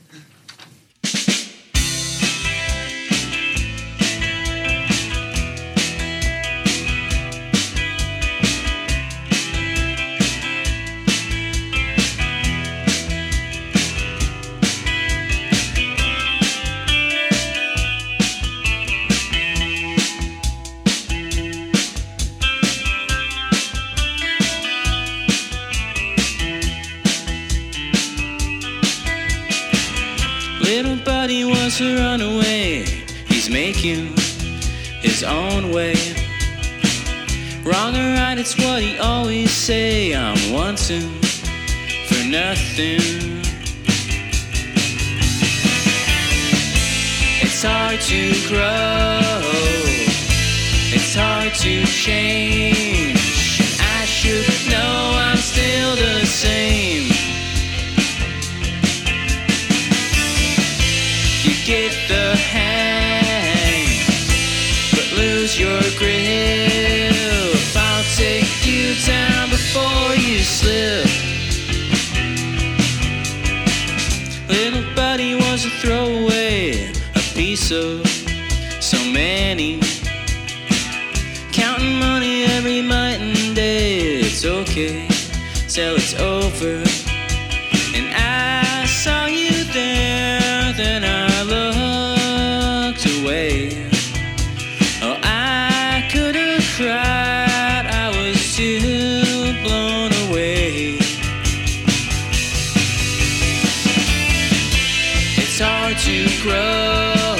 hard 105.91 106.03
to 106.03 106.41
grow, 106.41 107.35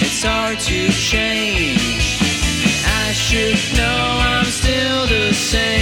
it's 0.00 0.22
hard 0.22 0.60
to 0.60 0.88
change. 0.90 2.20
I 2.86 3.12
should 3.12 3.58
know 3.76 4.18
I'm 4.20 4.44
still 4.44 5.06
the 5.08 5.32
same. 5.32 5.81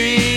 Dream, 0.00 0.29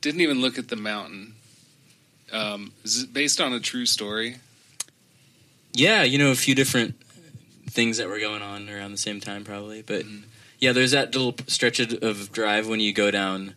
didn't 0.00 0.20
even 0.20 0.40
look 0.40 0.58
at 0.58 0.68
the 0.68 0.76
mountain. 0.76 1.34
Um, 2.32 2.72
is 2.84 3.02
it 3.02 3.12
based 3.12 3.40
on 3.40 3.52
a 3.52 3.60
true 3.60 3.86
story? 3.86 4.36
Yeah, 5.72 6.02
you 6.02 6.18
know, 6.18 6.30
a 6.30 6.36
few 6.36 6.54
different 6.54 7.00
things 7.70 7.98
that 7.98 8.08
were 8.08 8.18
going 8.18 8.42
on 8.42 8.68
around 8.68 8.92
the 8.92 8.98
same 8.98 9.20
time, 9.20 9.44
probably. 9.44 9.82
But 9.82 10.04
yeah, 10.58 10.72
there's 10.72 10.92
that 10.92 11.14
little 11.14 11.34
stretch 11.46 11.80
of, 11.80 12.32
drive 12.32 12.68
when 12.68 12.80
you 12.80 12.92
go 12.92 13.10
down. 13.10 13.54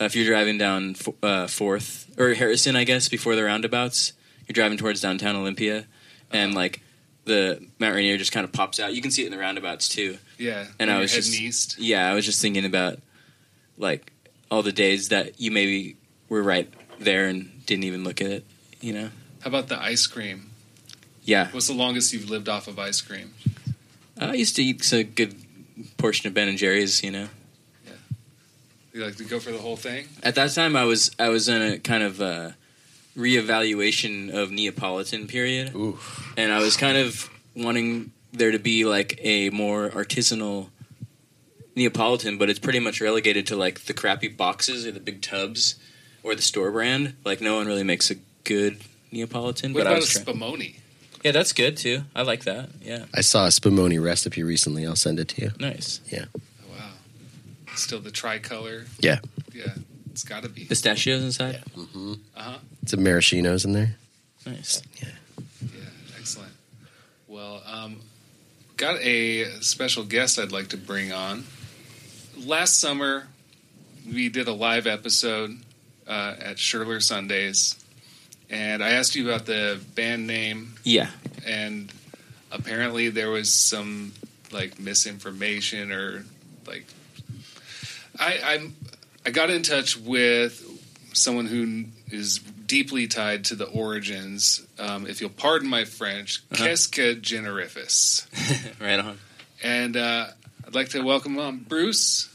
Uh, 0.00 0.04
if 0.04 0.14
you're 0.14 0.26
driving 0.26 0.58
down 0.58 0.94
uh, 1.22 1.48
Fourth 1.48 2.14
or 2.18 2.34
Harrison, 2.34 2.76
I 2.76 2.84
guess 2.84 3.08
before 3.08 3.34
the 3.34 3.44
roundabouts, 3.44 4.12
you're 4.46 4.54
driving 4.54 4.78
towards 4.78 5.00
downtown 5.00 5.36
Olympia, 5.36 5.86
and 6.30 6.54
like 6.54 6.80
the 7.24 7.66
Mount 7.78 7.94
Rainier 7.94 8.16
just 8.16 8.32
kind 8.32 8.44
of 8.44 8.52
pops 8.52 8.78
out. 8.80 8.94
You 8.94 9.02
can 9.02 9.10
see 9.10 9.22
it 9.22 9.26
in 9.26 9.32
the 9.32 9.38
roundabouts 9.38 9.88
too. 9.88 10.18
Yeah. 10.38 10.66
And 10.78 10.90
I 10.90 11.00
was 11.00 11.12
just 11.12 11.34
east. 11.38 11.78
yeah, 11.78 12.08
I 12.10 12.14
was 12.14 12.24
just 12.24 12.40
thinking 12.40 12.64
about 12.64 13.00
like 13.76 14.12
all 14.50 14.62
the 14.62 14.72
days 14.72 15.08
that 15.08 15.40
you 15.40 15.50
maybe 15.50 15.96
were 16.28 16.42
right 16.42 16.72
there 16.98 17.26
and 17.28 17.64
didn't 17.66 17.84
even 17.84 18.04
look 18.04 18.20
at 18.20 18.28
it. 18.28 18.44
You 18.80 18.92
know? 18.92 19.10
How 19.40 19.48
about 19.48 19.68
the 19.68 19.80
ice 19.80 20.06
cream? 20.06 20.50
Yeah, 21.24 21.48
What's 21.50 21.66
the 21.66 21.74
longest 21.74 22.12
you've 22.14 22.30
lived 22.30 22.48
off 22.48 22.68
of 22.68 22.78
ice 22.78 23.00
cream? 23.02 23.34
I 24.18 24.32
used 24.34 24.56
to 24.56 24.62
eat 24.62 24.90
a 24.92 25.04
good 25.04 25.34
portion 25.98 26.26
of 26.26 26.32
Ben 26.34 26.48
and 26.48 26.56
Jerry's. 26.56 27.02
You 27.04 27.10
know, 27.10 27.28
Yeah. 27.86 27.92
You 28.94 29.04
like 29.04 29.16
to 29.16 29.24
go 29.24 29.38
for 29.38 29.52
the 29.52 29.58
whole 29.58 29.76
thing? 29.76 30.08
at 30.22 30.34
that 30.36 30.52
time 30.54 30.74
I 30.74 30.84
was 30.84 31.10
I 31.18 31.28
was 31.28 31.48
in 31.48 31.60
a 31.60 31.78
kind 31.78 32.02
of 32.02 32.20
uh, 32.22 32.50
reevaluation 33.16 34.30
of 34.32 34.50
Neapolitan 34.50 35.26
period, 35.26 35.74
Ooh. 35.74 35.98
and 36.36 36.50
I 36.52 36.60
was 36.60 36.76
kind 36.76 36.96
of 36.96 37.28
wanting 37.54 38.12
there 38.32 38.50
to 38.50 38.58
be 38.58 38.84
like 38.84 39.18
a 39.22 39.50
more 39.50 39.90
artisanal 39.90 40.68
Neapolitan, 41.78 42.36
but 42.38 42.50
it's 42.50 42.58
pretty 42.58 42.80
much 42.80 43.00
relegated 43.00 43.46
to 43.48 43.56
like 43.56 43.80
the 43.86 43.94
crappy 43.94 44.28
boxes 44.28 44.86
or 44.86 44.92
the 44.92 45.00
big 45.00 45.22
tubs 45.22 45.76
or 46.22 46.34
the 46.34 46.42
store 46.42 46.70
brand. 46.70 47.14
Like 47.24 47.40
no 47.40 47.56
one 47.56 47.66
really 47.66 47.84
makes 47.84 48.10
a 48.10 48.16
good 48.44 48.78
Neapolitan. 49.12 49.72
What 49.72 49.84
but 49.84 49.86
I 49.86 49.90
about 49.92 49.96
a 49.98 50.00
was 50.00 50.12
trying- 50.12 50.26
spumoni? 50.26 50.76
yeah, 51.24 51.32
that's 51.32 51.52
good 51.52 51.76
too. 51.76 52.02
I 52.14 52.22
like 52.22 52.44
that. 52.44 52.68
Yeah, 52.82 53.06
I 53.14 53.22
saw 53.22 53.46
a 53.46 53.48
spumoni 53.48 54.02
recipe 54.02 54.42
recently. 54.42 54.86
I'll 54.86 54.96
send 54.96 55.18
it 55.20 55.28
to 55.28 55.42
you. 55.42 55.50
nice. 55.58 56.00
Yeah. 56.10 56.26
Wow. 56.70 56.90
Still 57.74 58.00
the 58.00 58.10
tricolor. 58.10 58.84
Yeah. 59.00 59.18
Yeah, 59.54 59.74
it's 60.12 60.24
got 60.24 60.42
to 60.42 60.48
be. 60.48 60.64
Pistachios 60.66 61.22
inside. 61.22 61.62
Mm-hmm. 61.76 62.12
Uh 62.36 62.42
huh. 62.42 62.58
Some 62.86 63.00
maraschinos 63.00 63.64
in 63.64 63.72
there. 63.72 63.96
Nice. 64.46 64.82
Yeah. 65.02 65.08
Yeah, 65.62 65.68
excellent. 66.18 66.52
Well, 67.26 67.62
um, 67.66 68.00
got 68.76 69.00
a 69.00 69.44
special 69.60 70.04
guest 70.04 70.38
I'd 70.38 70.52
like 70.52 70.68
to 70.68 70.76
bring 70.76 71.12
on. 71.12 71.44
Last 72.44 72.78
summer, 72.80 73.26
we 74.06 74.28
did 74.28 74.48
a 74.48 74.52
live 74.52 74.86
episode 74.86 75.58
uh, 76.06 76.34
at 76.38 76.56
Scherler 76.56 77.02
Sundays, 77.02 77.74
and 78.48 78.82
I 78.82 78.90
asked 78.90 79.14
you 79.16 79.28
about 79.28 79.46
the 79.46 79.80
band 79.94 80.26
name, 80.26 80.74
Yeah. 80.84 81.10
and 81.46 81.92
apparently 82.52 83.08
there 83.10 83.30
was 83.30 83.52
some 83.52 84.12
like 84.50 84.78
misinformation 84.80 85.92
or 85.92 86.24
like 86.66 86.86
I 88.18 88.38
I'm 88.44 88.76
I 89.26 89.30
got 89.30 89.50
in 89.50 89.62
touch 89.62 89.96
with 89.98 90.64
someone 91.12 91.46
who 91.46 91.84
is 92.10 92.38
deeply 92.38 93.06
tied 93.08 93.44
to 93.46 93.54
the 93.56 93.66
origins. 93.66 94.64
Um, 94.78 95.06
if 95.06 95.20
you'll 95.20 95.28
pardon 95.30 95.68
my 95.68 95.84
French, 95.84 96.42
Uh-huh. 96.52 96.64
qu'est-ce 96.64 96.86
que 96.86 97.16
generifus? 97.16 98.26
right 98.80 98.98
on. 99.00 99.18
And 99.62 99.96
uh, 99.96 100.28
I'd 100.68 100.74
like 100.74 100.90
to 100.90 101.00
welcome 101.00 101.38
on 101.38 101.60
Bruce. 101.60 102.28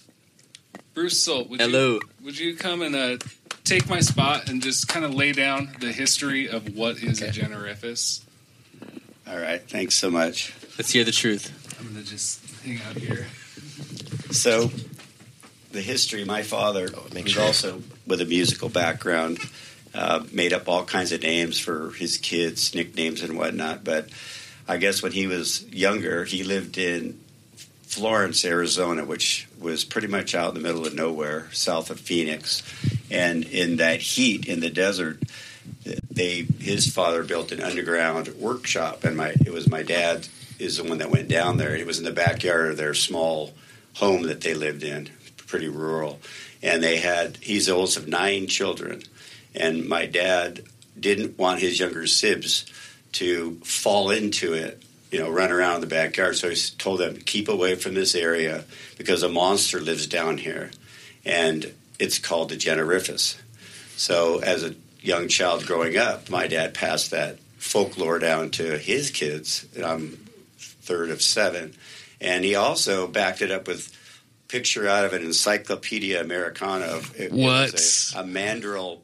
Bruce 0.96 1.24
Sult. 1.24 1.50
would 1.50 1.62
Hello. 1.62 1.92
you 1.92 2.02
would 2.24 2.40
you 2.40 2.56
come 2.56 2.82
and 2.82 2.96
uh, 2.96 3.18
take 3.64 3.88
my 3.88 4.00
spot 4.00 4.50
and 4.50 4.60
just 4.60 4.88
kind 4.88 5.06
of 5.06 5.14
lay 5.14 5.34
down 5.34 5.70
the 5.80 5.92
history 5.92 6.50
of 6.50 6.76
what 6.76 6.98
is 6.98 7.22
a 7.22 7.28
generifus? 7.28 8.24
All 9.28 9.38
right, 9.38 9.62
thanks 9.62 9.94
so 9.94 10.10
much. 10.10 10.52
Let's 10.80 10.90
hear 10.90 11.04
the 11.04 11.12
truth. 11.12 11.78
I'm 11.80 11.90
gonna 11.90 12.04
just 12.04 12.44
hang 12.62 12.82
out 12.90 12.98
here. 12.98 13.28
So, 14.32 14.72
the 15.72 15.82
history, 15.82 16.26
my 16.26 16.42
father 16.42 16.90
make 17.14 17.26
was 17.26 17.34
sure. 17.34 17.44
also 17.44 17.84
with 18.08 18.20
a 18.20 18.26
musical 18.26 18.70
background, 18.70 19.38
uh, 19.94 20.24
made 20.32 20.54
up 20.54 20.68
all 20.68 20.86
kinds 20.86 21.12
of 21.12 21.22
names 21.22 21.60
for 21.60 21.92
his 21.92 22.18
kids, 22.18 22.74
nicknames 22.74 23.22
and 23.22 23.38
whatnot. 23.38 23.84
But 23.84 24.10
I 24.68 24.78
guess 24.78 25.04
when 25.04 25.12
he 25.12 25.28
was 25.28 25.72
younger, 25.72 26.26
he 26.26 26.44
lived 26.44 26.80
in 26.80 27.20
Florence, 27.94 28.44
Arizona, 28.44 29.06
which 29.06 29.48
was 29.60 29.84
pretty 29.84 30.08
much 30.08 30.34
out 30.34 30.50
in 30.50 30.56
the 30.56 30.68
middle 30.68 30.86
of 30.86 30.96
nowhere, 30.96 31.50
south 31.52 31.90
of 31.90 32.00
Phoenix. 32.00 32.64
And 33.12 33.44
in 33.46 33.78
that 33.78 34.02
heat 34.02 34.48
in 34.48 34.60
the 34.60 34.70
desert, 34.70 35.22
they 36.12 36.48
his 36.60 36.92
father 36.92 37.24
built 37.24 37.52
an 37.52 37.62
underground 37.62 38.28
workshop, 38.40 39.04
and 39.04 39.18
my 39.18 39.30
it 39.46 39.52
was 39.52 39.70
my 39.70 39.84
dad 39.84 40.28
is 40.60 40.78
the 40.78 40.84
one 40.84 41.00
that 41.00 41.12
went 41.12 41.28
down 41.28 41.58
there. 41.58 41.76
It 41.76 41.86
was 41.86 42.00
in 42.00 42.06
the 42.06 42.12
backyard 42.12 42.72
of 42.72 42.78
their 42.78 42.94
small 42.94 43.54
home 43.96 44.24
that 44.24 44.42
they 44.42 44.54
lived 44.54 44.84
in, 44.84 45.10
pretty 45.38 45.68
rural, 45.68 46.20
and 46.62 46.82
they 46.82 46.98
had 46.98 47.38
he's 47.38 47.68
the 47.68 47.74
oldest 47.74 47.98
of 47.98 48.08
nine 48.08 48.48
children, 48.48 49.04
and 49.54 49.88
my 49.88 50.06
dad 50.06 50.64
didn't 51.00 51.38
want 51.38 51.60
his 51.60 51.80
younger 51.80 52.08
sibs 52.08 52.66
to 53.14 53.60
fall 53.64 54.10
into 54.10 54.54
it. 54.54 54.82
You 55.14 55.20
know, 55.20 55.30
run 55.30 55.52
around 55.52 55.76
in 55.76 55.82
the 55.82 55.88
backyard. 55.88 56.36
So 56.36 56.50
he 56.50 56.56
told 56.78 57.00
them, 57.00 57.18
keep 57.18 57.48
away 57.48 57.76
from 57.76 57.94
this 57.94 58.16
area 58.16 58.66
because 58.98 59.22
a 59.22 59.30
monster 59.30 59.80
lives 59.80 60.08
down 60.08 60.40
here. 60.40 60.72
And 61.24 61.74
it's 62.00 62.18
called 62.18 62.50
the 62.50 62.56
Generifus. 62.58 63.38
So, 63.96 64.40
as 64.40 64.64
a 64.64 64.74
young 65.02 65.28
child 65.28 65.66
growing 65.66 65.98
up, 65.98 66.30
my 66.30 66.48
dad 66.48 66.74
passed 66.74 67.12
that 67.12 67.38
folklore 67.58 68.18
down 68.20 68.50
to 68.52 68.78
his 68.78 69.12
kids. 69.12 69.66
And 69.76 69.86
I'm 69.86 70.18
third 70.58 71.12
of 71.12 71.22
seven, 71.22 71.74
and 72.20 72.44
he 72.44 72.56
also 72.56 73.08
backed 73.08 73.42
it 73.42 73.52
up 73.52 73.68
with 73.68 73.96
picture 74.48 74.88
out 74.88 75.06
of 75.06 75.14
an 75.14 75.24
Encyclopedia 75.24 76.20
Americana 76.20 76.86
of 76.86 77.16
it, 77.20 77.26
it 77.26 77.32
What? 77.32 77.72
was 77.72 78.14
a, 78.16 78.20
a 78.22 78.26
mandrill 78.26 79.02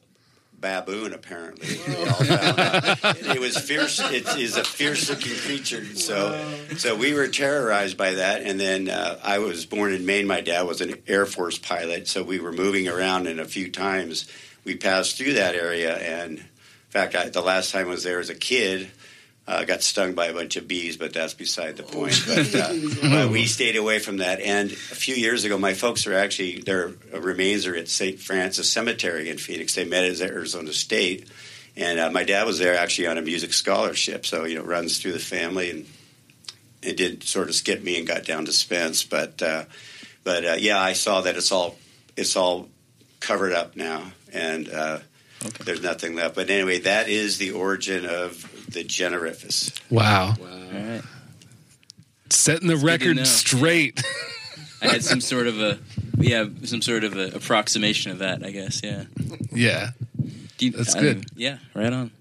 baboon. 0.60 1.14
Apparently, 1.14 1.80
we 1.88 1.96
all 1.96 2.14
found 2.14 2.60
out. 2.60 3.18
it 3.18 3.40
was 3.40 3.58
fierce. 3.58 4.00
It 4.00 4.28
is 4.38 4.56
a 4.58 4.64
fierce-looking 4.64 5.36
creature. 5.38 5.86
So, 5.96 6.58
so 6.78 6.96
we 6.96 7.14
were 7.14 7.28
terrorized 7.28 7.98
by 7.98 8.16
that. 8.16 8.42
And 8.42 8.60
then 8.60 8.90
uh, 8.90 9.20
I 9.24 9.40
was 9.40 9.66
born 9.66 9.94
in 9.94 10.06
Maine. 10.06 10.28
My 10.28 10.42
dad 10.42 10.64
was 10.64 10.82
an 10.82 10.96
Air 11.08 11.26
Force 11.26 11.58
pilot, 11.58 12.08
so 12.08 12.24
we 12.24 12.40
were 12.40 12.52
moving 12.52 12.88
around. 12.88 13.28
And 13.28 13.40
a 13.40 13.46
few 13.46 13.72
times 13.72 14.30
we 14.64 14.76
passed 14.76 15.18
through 15.18 15.34
that 15.34 15.56
area. 15.56 15.98
And 15.98 16.40
in 16.40 16.46
fact, 16.90 17.16
I, 17.16 17.30
the 17.30 17.42
last 17.42 17.72
time 17.72 17.88
I 17.88 17.92
was 17.92 18.04
there 18.04 18.20
as 18.20 18.30
a 18.30 18.36
kid. 18.36 18.92
Uh, 19.50 19.64
got 19.64 19.82
stung 19.82 20.14
by 20.14 20.28
a 20.28 20.34
bunch 20.34 20.58
of 20.58 20.68
bees, 20.68 20.96
but 20.96 21.12
that's 21.12 21.34
beside 21.34 21.76
the 21.76 21.82
point. 21.82 22.14
But, 22.28 22.54
uh, 22.54 22.72
but 23.02 23.32
we 23.32 23.48
stayed 23.48 23.78
away 23.78 23.98
from 23.98 24.18
that. 24.18 24.40
And 24.42 24.70
a 24.70 24.76
few 24.76 25.16
years 25.16 25.44
ago, 25.44 25.58
my 25.58 25.74
folks 25.74 26.06
are 26.06 26.14
actually 26.14 26.60
their 26.60 26.92
remains 27.12 27.66
are 27.66 27.74
at 27.74 27.88
St. 27.88 28.20
Francis 28.20 28.70
Cemetery 28.72 29.28
in 29.28 29.40
Phoenix. 29.40 29.74
They 29.74 29.86
met 29.86 30.04
at 30.04 30.22
Arizona 30.22 30.72
State, 30.72 31.28
and 31.76 32.00
uh, 32.00 32.12
my 32.12 32.24
dad 32.24 32.46
was 32.46 32.60
there 32.60 32.78
actually 32.78 33.08
on 33.08 33.18
a 33.18 33.24
music 33.24 33.54
scholarship. 33.54 34.28
So 34.28 34.46
you 34.46 34.56
know, 34.56 34.64
runs 34.64 35.00
through 35.00 35.14
the 35.14 35.20
family, 35.20 35.72
and 35.72 35.88
it 36.84 36.96
did 36.96 37.24
sort 37.24 37.50
of 37.50 37.56
skip 37.56 37.82
me 37.82 37.98
and 37.98 38.06
got 38.06 38.26
down 38.26 38.46
to 38.46 38.54
Spence. 38.54 39.04
But 39.04 39.42
uh, 39.42 39.64
but 40.24 40.46
uh, 40.46 40.58
yeah, 40.60 40.80
I 40.80 40.94
saw 40.94 41.22
that 41.22 41.38
it's 41.38 41.52
all 41.52 41.76
it's 42.16 42.36
all 42.36 42.70
covered 43.20 43.54
up 43.54 43.76
now, 43.76 44.12
and 44.32 44.70
uh, 44.70 45.00
there's 45.66 45.82
nothing 45.82 46.14
left. 46.14 46.36
But 46.36 46.52
anyway, 46.52 46.82
that 46.82 47.10
is 47.10 47.40
the 47.40 47.50
origin 47.50 48.06
of 48.06 48.46
the 48.72 48.84
Generifus. 48.84 49.80
Wow. 49.90 50.36
All 50.40 50.46
right. 50.80 51.02
Setting 52.30 52.68
the 52.68 52.76
good 52.76 52.80
to 52.82 52.86
record 52.86 53.18
know. 53.18 53.24
straight. 53.24 54.04
I 54.82 54.88
had 54.88 55.04
some 55.04 55.22
sort 55.22 55.48
of 55.48 55.60
a 55.60 55.80
yeah, 56.18 56.46
some 56.64 56.82
sort 56.82 57.04
of 57.04 57.18
a 57.18 57.36
approximation 57.36 58.12
of 58.12 58.20
that. 58.20 58.46
I 58.46 58.52
guess. 58.52 58.82
Yeah. 58.84 59.06
yeah. 59.52 59.92
Do 60.58 60.66
you- 60.66 60.72
That's 60.72 60.96
I 60.96 61.00
good. 61.02 61.26
yeah. 61.36 61.58
Right 61.74 61.92
on. 61.92 62.12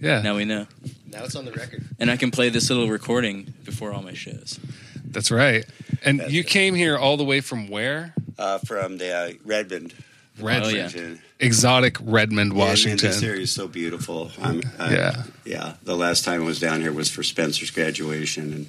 Yeah. 0.00 0.20
Now 0.22 0.34
we 0.36 0.44
know, 0.44 0.66
Now 1.12 1.22
it's 1.24 1.36
on 1.36 1.44
the 1.44 1.52
record. 1.52 1.84
and 2.00 2.10
I 2.10 2.16
can 2.16 2.30
play 2.32 2.48
this 2.48 2.68
little 2.70 2.88
recording 2.88 3.54
before 3.64 3.92
all 3.92 4.02
my 4.02 4.14
shows. 4.14 4.58
That's 5.04 5.30
right. 5.30 5.64
And 6.04 6.18
That's 6.18 6.32
you 6.32 6.40
it. 6.40 6.48
came 6.48 6.74
here 6.74 6.98
all 6.98 7.16
the 7.16 7.22
way 7.24 7.40
from 7.40 7.68
where? 7.68 8.12
Uh, 8.36 8.58
from 8.58 8.98
the 8.98 9.12
uh, 9.14 9.32
Redmond, 9.44 9.94
Redmond. 10.38 10.92
Oh, 10.96 10.98
yeah. 11.00 11.14
Exotic 11.40 11.96
Redmond, 12.00 12.52
Yeah, 12.52 12.58
man, 12.58 12.68
Washington. 12.68 13.08
this 13.10 13.22
area 13.22 13.42
is 13.42 13.52
so 13.52 13.66
beautiful. 13.68 14.30
I'm, 14.40 14.62
I, 14.78 14.92
Yeah. 14.94 15.22
yeah. 15.44 15.74
The 15.82 15.96
last 15.96 16.24
time 16.24 16.42
I 16.42 16.44
was 16.44 16.60
down 16.60 16.80
here 16.80 16.92
was 16.92 17.08
for 17.10 17.22
Spencer's 17.22 17.70
graduation, 17.70 18.52
and 18.52 18.66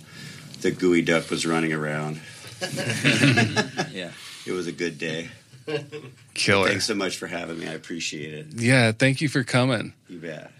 the 0.61 0.71
geoduck 0.71 1.29
was 1.29 1.45
running 1.45 1.73
around. 1.73 2.19
Yeah. 3.91 4.11
It 4.45 4.51
was 4.51 4.67
a 4.67 4.71
good 4.71 4.97
day. 4.97 5.29
Killer. 6.33 6.67
Thanks 6.69 6.85
so 6.85 6.95
much 6.95 7.17
for 7.17 7.27
having 7.27 7.59
me. 7.59 7.67
I 7.67 7.73
appreciate 7.73 8.33
it. 8.33 8.47
Yeah, 8.55 8.91
thank 8.91 9.21
you 9.21 9.29
for 9.29 9.43
coming. 9.43 9.93
You 10.09 10.19
bet. 10.19 10.51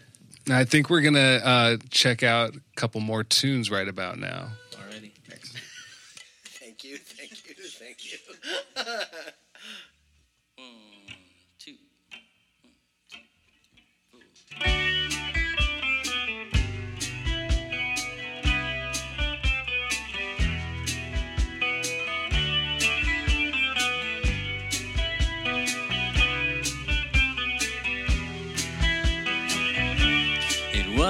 I 0.50 0.63
think 0.66 0.89
we're 0.89 1.02
going 1.02 1.13
to 1.16 1.42
uh, 1.46 1.78
check 1.89 2.22
out 2.24 2.56
a 2.56 2.62
couple 2.76 3.02
more 3.02 3.24
tunes 3.24 3.70
right 3.72 3.88
about 3.88 4.20
now. 4.20 4.50
Alrighty. 4.72 5.12
Thank 6.46 6.84
you, 6.84 6.98
thank 6.98 7.32
you, 7.32 7.56
thank 7.68 8.12
you. 8.12 8.18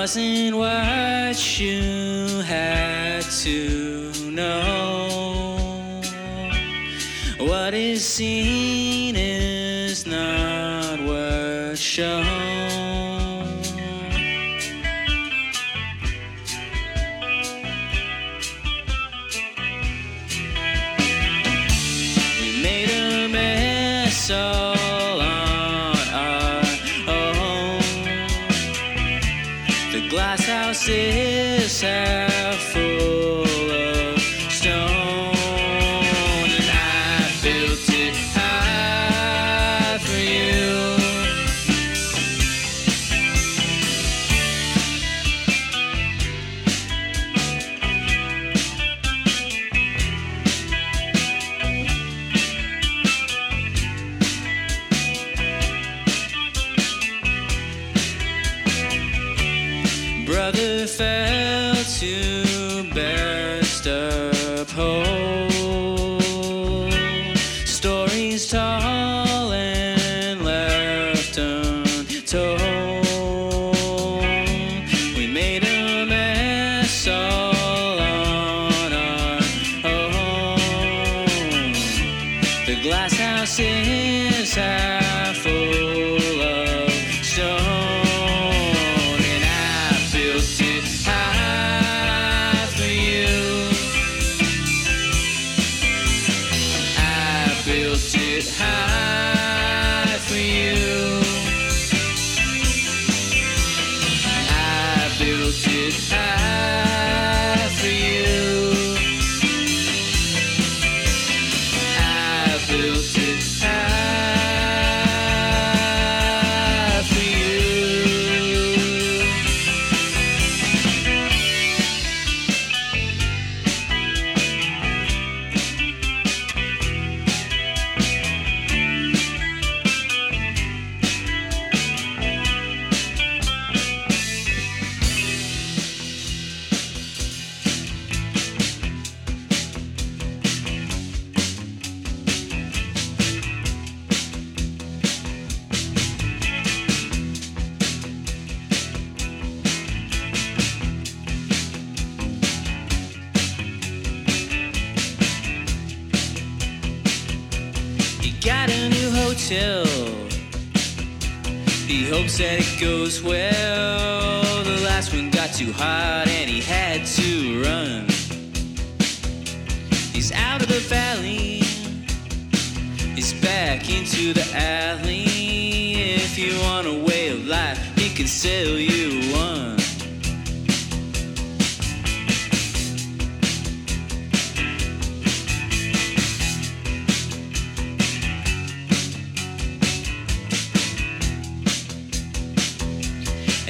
wasn't 0.03 0.53
what 0.57 1.59
you 1.61 2.41
had 2.41 3.21
to 3.21 4.11
know. 4.31 6.01
What 7.37 7.73
is 7.73 8.05
seen 8.05 8.62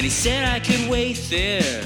he 0.04 0.10
said 0.10 0.44
I 0.44 0.60
could 0.60 0.90
wait 0.90 1.16
there. 1.30 1.82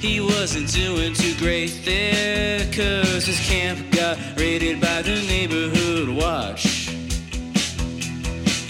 He 0.00 0.20
wasn't 0.20 0.72
doing 0.72 1.12
too 1.12 1.34
great 1.36 1.82
there, 1.84 2.60
cause 2.72 3.26
his 3.26 3.38
camp 3.40 3.78
got 3.90 4.16
raided 4.38 4.80
by 4.80 5.02
the 5.02 5.20
neighborhood 5.28 6.08
watch. 6.08 6.88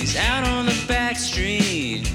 He's 0.01 0.17
out 0.17 0.45
on 0.49 0.67
the 0.67 0.85
back 0.89 1.17
street. 1.17 2.09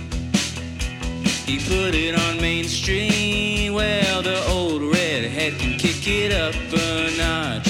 He 1.46 1.60
put 1.60 1.96
it 1.96 2.20
on 2.20 2.42
Main 2.42 2.66
Street. 2.66 3.70
Well, 3.70 4.22
the 4.22 4.46
old 4.48 4.82
redhead 4.82 5.54
can 5.58 5.80
kick 5.80 6.06
it 6.06 6.34
up 6.34 6.54
a 6.74 7.16
notch. 7.18 7.70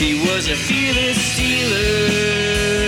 He 0.00 0.26
was 0.26 0.48
a 0.48 0.56
fearless 0.56 1.20
stealer 1.20 2.79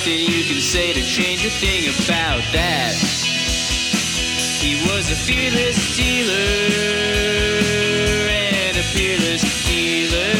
nothing 0.00 0.32
you 0.32 0.44
can 0.44 0.60
say 0.62 0.94
to 0.94 1.02
change 1.02 1.44
a 1.44 1.50
thing 1.50 1.84
about 1.84 2.40
that. 2.54 2.96
He 4.56 4.80
was 4.88 5.10
a 5.10 5.14
fearless 5.14 5.94
dealer 5.94 6.32
and 8.32 8.78
a 8.78 8.82
peerless 8.96 9.44
healer. 9.68 10.32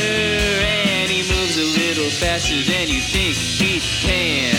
And 0.96 1.10
he 1.10 1.20
moves 1.28 1.58
a 1.58 1.68
little 1.76 2.08
faster 2.08 2.56
than 2.72 2.88
you 2.88 3.00
think 3.02 3.36
he 3.36 3.80
can. 4.00 4.56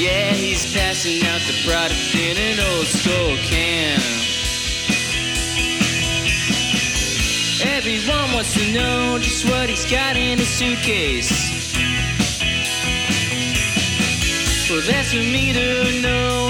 Yeah, 0.00 0.32
he's 0.32 0.72
passing 0.72 1.22
out 1.26 1.42
the 1.42 1.56
product 1.68 2.14
in 2.14 2.38
an 2.38 2.58
old 2.72 2.86
skull 2.86 3.36
can. 3.44 4.00
Everyone 7.68 8.32
wants 8.32 8.54
to 8.54 8.72
know 8.72 9.18
just 9.18 9.44
what 9.44 9.68
he's 9.68 9.84
got 9.84 10.16
in 10.16 10.38
his 10.38 10.48
suitcase. 10.48 11.47
That's 14.70 15.12
for 15.12 15.16
me 15.16 15.54
to 15.54 16.02
know 16.02 16.47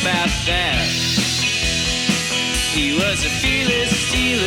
about 0.00 0.28
that. 0.44 0.88
He 2.74 2.92
was 2.92 3.24
a 3.24 3.30
fearless 3.40 4.08
stealer 4.08 4.44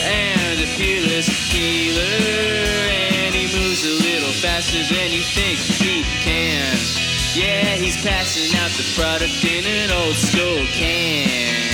and 0.00 0.60
a 0.60 0.66
fearless 0.66 1.28
healer. 1.52 2.00
And 2.00 3.34
he 3.34 3.44
moves 3.58 3.84
a 3.84 3.90
little 3.90 4.32
faster 4.32 4.82
than 4.94 5.12
you 5.12 5.20
think 5.20 5.58
he 5.58 6.02
can. 6.24 6.76
Yeah, 7.34 7.76
he's 7.76 7.96
passing 8.02 8.56
out 8.58 8.70
the 8.70 8.86
product 8.96 9.44
in 9.44 9.66
an 9.66 9.90
old 9.90 10.16
school 10.16 10.64
can. 10.72 11.67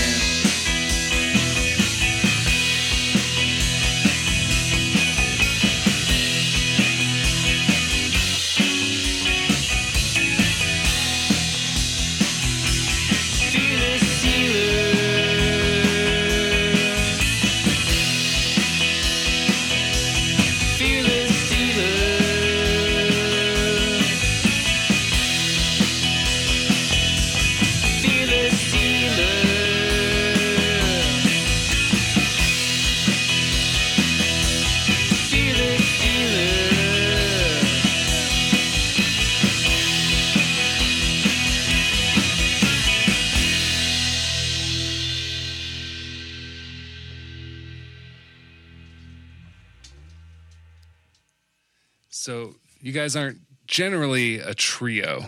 Guys 52.95 53.17
aren't 53.17 53.39
generally 53.67 54.39
a 54.39 54.55
trio. 54.55 55.27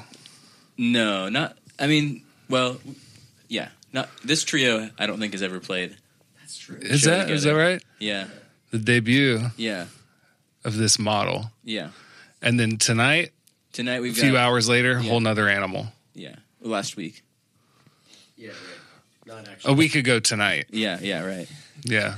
No, 0.79 1.29
not. 1.29 1.57
I 1.79 1.87
mean, 1.87 2.23
well, 2.49 2.79
yeah, 3.49 3.69
not 3.93 4.09
this 4.25 4.45
trio. 4.45 4.89
I 4.99 5.07
don't 5.07 5.19
think 5.19 5.33
has 5.33 5.43
ever 5.43 5.61
played. 5.61 5.97
That's 6.41 6.57
true. 6.59 6.77
Is 6.81 7.03
Show 7.03 7.11
that 7.11 7.31
is 7.31 7.43
that 7.45 7.55
right? 7.55 7.83
Yeah, 7.99 8.27
The 8.71 8.79
debut 8.79 9.41
yeah, 9.57 9.87
of 10.65 10.77
this 10.77 10.99
model, 10.99 11.51
yeah. 11.65 11.91
and 12.41 12.59
then 12.59 12.77
tonight, 12.79 13.33
Tonight 13.73 14.01
we've 14.01 14.17
a 14.17 14.21
few 14.21 14.33
got 14.33 14.39
hours 14.47 14.69
later, 14.69 14.93
yeah. 14.93 15.09
whole 15.11 15.21
nother 15.21 15.49
animal. 15.49 15.89
yeah. 16.15 16.37
Last 16.63 16.97
week. 16.97 17.23
Yeah, 18.37 18.49
right. 18.49 18.57
Not 19.27 19.49
actually. 19.49 19.73
A 19.73 19.77
week 19.77 19.95
ago 19.95 20.19
tonight. 20.21 20.67
Yeah, 20.71 20.99
yeah, 21.01 21.25
right. 21.25 21.49
Yeah. 21.85 22.17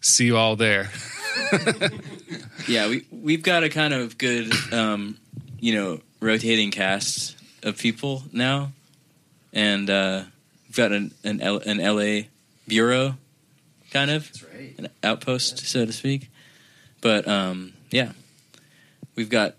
See 0.00 0.26
you 0.26 0.36
all 0.36 0.56
there. 0.56 0.90
Yeah, 2.68 2.88
we 2.88 3.04
we've 3.10 3.42
got 3.42 3.64
a 3.64 3.68
kind 3.68 3.94
of 3.94 4.18
good, 4.18 4.52
um, 4.72 5.16
you 5.58 5.74
know, 5.74 6.00
rotating 6.20 6.70
cast 6.70 7.36
of 7.62 7.78
people 7.78 8.22
now, 8.32 8.72
and 9.52 9.88
uh, 9.88 10.24
we've 10.68 10.76
got 10.76 10.92
an 10.92 11.12
an, 11.24 11.40
L, 11.40 11.58
an 11.58 11.78
LA 11.78 12.28
bureau, 12.68 13.16
kind 13.90 14.10
of 14.10 14.26
That's 14.26 14.44
right. 14.44 14.74
an 14.78 14.88
outpost, 15.02 15.66
so 15.66 15.84
to 15.84 15.92
speak. 15.92 16.30
But 17.00 17.26
um, 17.26 17.72
yeah, 17.90 18.12
we've 19.16 19.30
got 19.30 19.54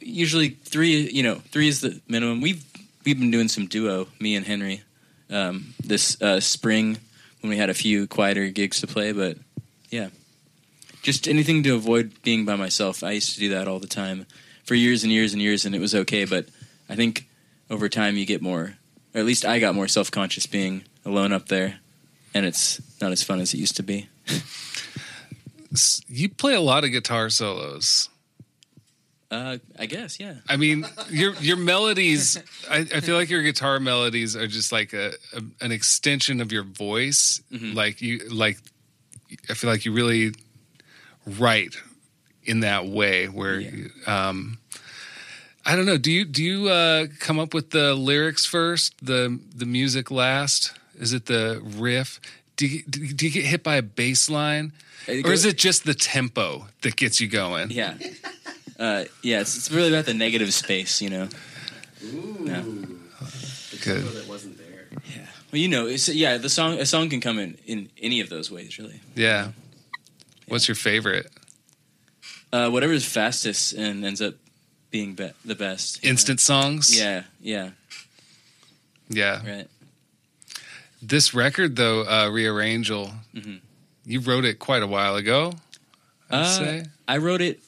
usually 0.00 0.50
three. 0.50 1.10
You 1.10 1.22
know, 1.22 1.34
three 1.50 1.68
is 1.68 1.80
the 1.80 2.00
minimum. 2.06 2.40
We've 2.40 2.64
we've 3.04 3.18
been 3.18 3.30
doing 3.30 3.48
some 3.48 3.66
duo, 3.66 4.08
me 4.20 4.36
and 4.36 4.46
Henry, 4.46 4.82
um, 5.30 5.74
this 5.82 6.20
uh, 6.22 6.40
spring 6.40 6.98
when 7.40 7.50
we 7.50 7.56
had 7.56 7.70
a 7.70 7.74
few 7.74 8.06
quieter 8.06 8.48
gigs 8.48 8.80
to 8.80 8.86
play. 8.86 9.12
But 9.12 9.38
yeah, 9.38 9.43
just 11.04 11.28
anything 11.28 11.62
to 11.62 11.74
avoid 11.74 12.20
being 12.22 12.46
by 12.46 12.56
myself. 12.56 13.04
I 13.04 13.12
used 13.12 13.34
to 13.34 13.38
do 13.38 13.50
that 13.50 13.68
all 13.68 13.78
the 13.78 13.86
time 13.86 14.26
for 14.64 14.74
years 14.74 15.04
and 15.04 15.12
years 15.12 15.34
and 15.34 15.40
years, 15.40 15.66
and 15.66 15.74
it 15.74 15.78
was 15.78 15.94
okay. 15.94 16.24
But 16.24 16.46
I 16.88 16.96
think 16.96 17.28
over 17.70 17.88
time 17.90 18.16
you 18.16 18.24
get 18.24 18.42
more, 18.42 18.76
or 19.14 19.20
at 19.20 19.26
least 19.26 19.44
I 19.44 19.60
got 19.60 19.74
more 19.74 19.86
self 19.86 20.10
conscious 20.10 20.46
being 20.46 20.84
alone 21.04 21.32
up 21.32 21.48
there, 21.48 21.76
and 22.32 22.46
it's 22.46 22.80
not 23.00 23.12
as 23.12 23.22
fun 23.22 23.38
as 23.38 23.52
it 23.54 23.58
used 23.58 23.76
to 23.76 23.82
be. 23.82 24.08
You 26.08 26.28
play 26.28 26.54
a 26.54 26.60
lot 26.60 26.84
of 26.84 26.90
guitar 26.90 27.28
solos. 27.30 28.08
Uh, 29.30 29.58
I 29.78 29.86
guess, 29.86 30.20
yeah. 30.20 30.36
I 30.48 30.56
mean, 30.56 30.86
your 31.10 31.34
your 31.34 31.56
melodies. 31.56 32.38
I, 32.70 32.78
I 32.78 33.00
feel 33.00 33.16
like 33.16 33.28
your 33.28 33.42
guitar 33.42 33.78
melodies 33.78 34.36
are 34.36 34.46
just 34.46 34.72
like 34.72 34.94
a, 34.94 35.12
a 35.34 35.42
an 35.60 35.72
extension 35.72 36.40
of 36.40 36.50
your 36.50 36.62
voice. 36.62 37.42
Mm-hmm. 37.52 37.72
Like 37.72 38.00
you, 38.00 38.20
like 38.30 38.58
I 39.50 39.54
feel 39.54 39.68
like 39.68 39.84
you 39.84 39.92
really 39.92 40.32
write 41.26 41.76
in 42.44 42.60
that 42.60 42.86
way. 42.86 43.26
Where, 43.26 43.60
Yeah. 43.60 43.70
you, 43.70 43.90
um, 44.06 44.58
I 45.66 45.76
don't 45.76 45.86
know. 45.86 45.96
Do 45.98 46.10
you 46.12 46.24
do 46.24 46.42
you 46.44 46.68
uh, 46.68 47.06
come 47.18 47.38
up 47.38 47.54
with 47.54 47.70
the 47.70 47.94
lyrics 47.94 48.44
first, 48.44 48.94
the 49.02 49.38
the 49.54 49.66
music 49.66 50.10
last? 50.10 50.72
Is 50.98 51.12
it 51.12 51.26
the 51.26 51.60
riff? 51.64 52.20
Do 52.56 52.66
you, 52.66 52.82
do 52.84 53.00
you 53.26 53.32
get 53.32 53.44
hit 53.46 53.62
by 53.64 53.76
a 53.76 53.82
bass 53.82 54.30
line, 54.30 54.72
or 55.08 55.32
is 55.32 55.44
it 55.44 55.58
just 55.58 55.84
the 55.84 55.94
tempo 55.94 56.68
that 56.82 56.94
gets 56.94 57.20
you 57.20 57.26
going? 57.26 57.70
Yeah. 57.72 57.94
Uh, 58.78 59.04
yeah, 59.22 59.40
it's, 59.40 59.56
it's 59.56 59.70
really 59.72 59.88
about 59.88 60.04
the 60.04 60.14
negative 60.14 60.52
space, 60.54 61.00
you 61.02 61.10
know. 61.10 61.28
Ooh, 62.04 62.38
Yeah. 62.44 62.62
Good. 63.82 64.04
that 64.04 64.26
wasn't 64.28 64.56
there. 64.58 64.86
Well, 65.52 65.60
you 65.60 65.68
know, 65.68 65.86
it's, 65.86 66.08
yeah, 66.08 66.38
the 66.38 66.48
song 66.48 66.78
a 66.78 66.86
song 66.86 67.08
can 67.08 67.20
come 67.20 67.38
in 67.38 67.56
in 67.66 67.88
any 68.00 68.20
of 68.20 68.28
those 68.28 68.50
ways, 68.50 68.78
really. 68.78 69.00
Yeah. 69.16 69.50
What's 70.48 70.68
your 70.68 70.74
favorite? 70.74 71.30
Uh, 72.52 72.70
whatever's 72.70 73.04
fastest 73.04 73.72
and 73.72 74.04
ends 74.04 74.20
up 74.22 74.34
being 74.90 75.14
be- 75.14 75.30
the 75.44 75.54
best. 75.54 76.02
you 76.02 76.08
know? 76.08 76.10
Instant 76.12 76.40
songs? 76.40 76.96
Yeah, 76.96 77.24
yeah, 77.40 77.70
Yeah. 79.08 79.42
right. 79.46 79.68
This 81.02 81.34
record, 81.34 81.76
though, 81.76 82.02
uh, 82.02 82.30
Rearrangel, 82.30 83.12
Mhm. 83.34 83.60
you 84.06 84.20
wrote 84.20 84.44
it 84.44 84.58
quite 84.58 84.82
a 84.82 84.86
while 84.86 85.16
ago, 85.16 85.54
I'd 86.30 86.38
Uh, 86.42 86.58
say. 86.58 86.84
I 87.08 87.18
wrote 87.18 87.42
it 87.42 87.60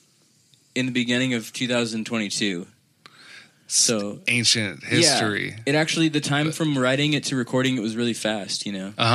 in 0.75 0.87
the 0.87 0.93
beginning 0.93 1.35
of 1.35 1.53
2022. 1.53 2.67
So 3.69 4.21
Ancient 4.29 4.83
yeah, 4.85 4.91
history. 4.91 5.57
it 5.67 5.75
actually 5.75 6.09
the 6.09 6.21
time 6.21 6.53
from 6.53 6.79
writing 6.79 7.13
it 7.15 7.25
to 7.25 7.37
recording 7.37 7.77
it 7.77 7.81
was 7.81 7.97
really 7.97 8.15
fast, 8.15 8.65
you 8.65 8.73
know. 8.73 8.95
Uh 8.97 9.09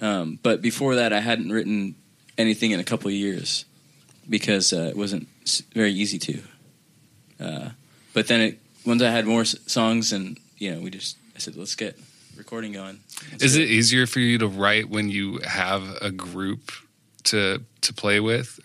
huh. 0.00 0.04
Um, 0.06 0.38
but 0.42 0.60
before 0.60 0.96
that, 0.96 1.12
I 1.12 1.20
hadn't 1.20 1.50
written 1.52 1.94
anything 2.38 2.70
in 2.72 2.80
a 2.80 2.84
couple 2.84 3.08
of 3.08 3.14
years 3.14 3.64
because 4.28 4.72
uh, 4.72 4.88
it 4.90 4.96
wasn't 4.96 5.28
very 5.74 5.92
easy 5.92 6.18
to. 6.18 6.40
Uh, 7.40 7.68
but 8.12 8.26
then 8.28 8.40
it, 8.40 8.58
once 8.86 9.02
I 9.02 9.10
had 9.10 9.26
more 9.26 9.42
s- 9.42 9.56
songs, 9.66 10.12
and 10.12 10.38
you 10.58 10.72
know, 10.74 10.80
we 10.80 10.90
just 10.90 11.16
I 11.36 11.38
said, 11.38 11.56
let's 11.56 11.74
get 11.74 11.98
recording 12.36 12.72
going. 12.72 13.00
Let's 13.32 13.44
Is 13.44 13.56
it 13.56 13.68
easier 13.68 14.06
for 14.06 14.20
you 14.20 14.38
to 14.38 14.46
write 14.48 14.88
when 14.88 15.08
you 15.10 15.40
have 15.46 15.82
a 16.00 16.10
group 16.10 16.72
to 17.24 17.62
to 17.82 17.92
play 17.92 18.20
with, 18.20 18.60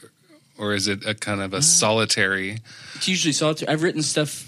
or 0.57 0.73
is 0.73 0.87
it 0.87 1.05
a 1.05 1.13
kind 1.15 1.41
Uh, 1.41 1.45
of 1.45 1.53
a 1.53 1.61
solitary? 1.61 2.59
It's 2.95 3.07
usually 3.07 3.33
solitary. 3.33 3.69
I've 3.69 3.83
written 3.83 4.01
stuff 4.03 4.45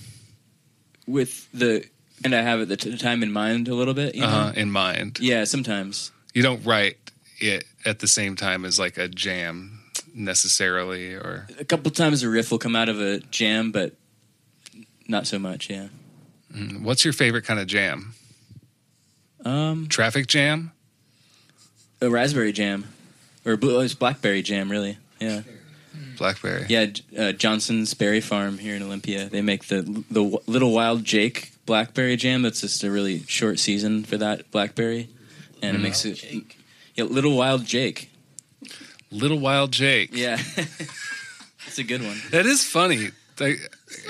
with 1.07 1.51
the, 1.51 1.83
and 2.23 2.33
I 2.35 2.41
have 2.41 2.61
at 2.61 2.67
the 2.67 2.77
t- 2.77 2.97
time 2.97 3.23
in 3.23 3.31
mind 3.31 3.67
a 3.67 3.73
little 3.75 3.93
bit. 3.93 4.15
You 4.15 4.21
know? 4.21 4.27
Uh, 4.27 4.53
in 4.55 4.71
mind, 4.71 5.19
Yeah, 5.19 5.43
sometimes. 5.45 6.11
you 6.33 6.43
don't 6.43 6.63
write 6.65 7.10
it 7.41 7.65
at 7.85 7.99
the 7.99 8.07
same 8.07 8.35
time 8.35 8.65
as 8.65 8.79
like 8.79 8.97
a 8.97 9.07
jam 9.07 9.83
necessarily, 10.13 11.13
or 11.13 11.47
A 11.59 11.65
couple 11.65 11.91
times 11.91 12.23
a 12.23 12.29
riff 12.29 12.51
will 12.51 12.59
come 12.59 12.75
out 12.75 12.89
of 12.89 12.99
a 12.99 13.19
jam, 13.19 13.71
but 13.71 13.93
not 15.07 15.27
so 15.27 15.39
much. 15.39 15.69
Yeah. 15.69 15.87
what's 16.81 17.03
your 17.03 17.13
favorite 17.13 17.45
kind 17.45 17.59
of 17.59 17.67
jam? 17.67 18.13
Um, 19.43 19.87
Traffic 19.87 20.27
jam? 20.27 20.71
a 22.01 22.09
raspberry 22.09 22.51
jam, 22.51 22.85
or 23.45 23.55
blue, 23.55 23.79
it's 23.81 23.93
blackberry 23.93 24.41
jam, 24.41 24.71
really. 24.71 24.97
Yeah. 25.19 25.41
Blackberry. 26.17 26.65
Yeah, 26.67 26.87
uh, 27.17 27.31
Johnson's 27.31 27.93
Berry 27.93 28.21
Farm 28.21 28.57
here 28.57 28.75
in 28.75 28.83
Olympia. 28.83 29.29
They 29.29 29.41
make 29.41 29.65
the 29.65 30.03
the 30.09 30.39
Little 30.47 30.71
Wild 30.71 31.03
Jake 31.03 31.51
blackberry 31.65 32.15
jam. 32.15 32.41
That's 32.41 32.61
just 32.61 32.83
a 32.83 32.91
really 32.91 33.23
short 33.23 33.59
season 33.59 34.03
for 34.03 34.17
that 34.17 34.49
blackberry, 34.51 35.09
and 35.61 35.75
it 35.75 35.79
makes 35.79 36.05
it. 36.05 36.23
Yeah, 36.95 37.05
Little 37.05 37.35
Wild 37.37 37.65
Jake. 37.65 38.09
Little 39.11 39.39
Wild 39.39 39.71
Jake. 39.71 40.09
Yeah, 40.13 40.37
it's 41.67 41.77
a 41.77 41.83
good 41.83 42.01
one. 42.01 42.17
That 42.31 42.45
is 42.45 42.63
funny. 42.63 43.09
I, 43.39 43.55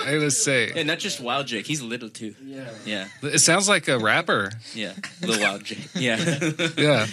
I 0.02 0.14
gotta 0.16 0.30
say, 0.32 0.72
And 0.76 0.88
not 0.88 1.00
just 1.00 1.22
Wild 1.22 1.48
Jake. 1.48 1.66
He's 1.66 1.82
little 1.82 2.10
too. 2.10 2.36
Yeah. 2.44 2.70
Yeah, 2.86 3.08
it 3.24 3.40
sounds 3.40 3.70
like 3.70 3.88
a 3.88 3.98
rapper. 3.98 4.52
yeah. 4.76 4.92
Little 5.22 5.42
Wild 5.42 5.64
Jake. 5.64 5.88
Yeah. 5.96 6.18
Yeah. 6.78 7.04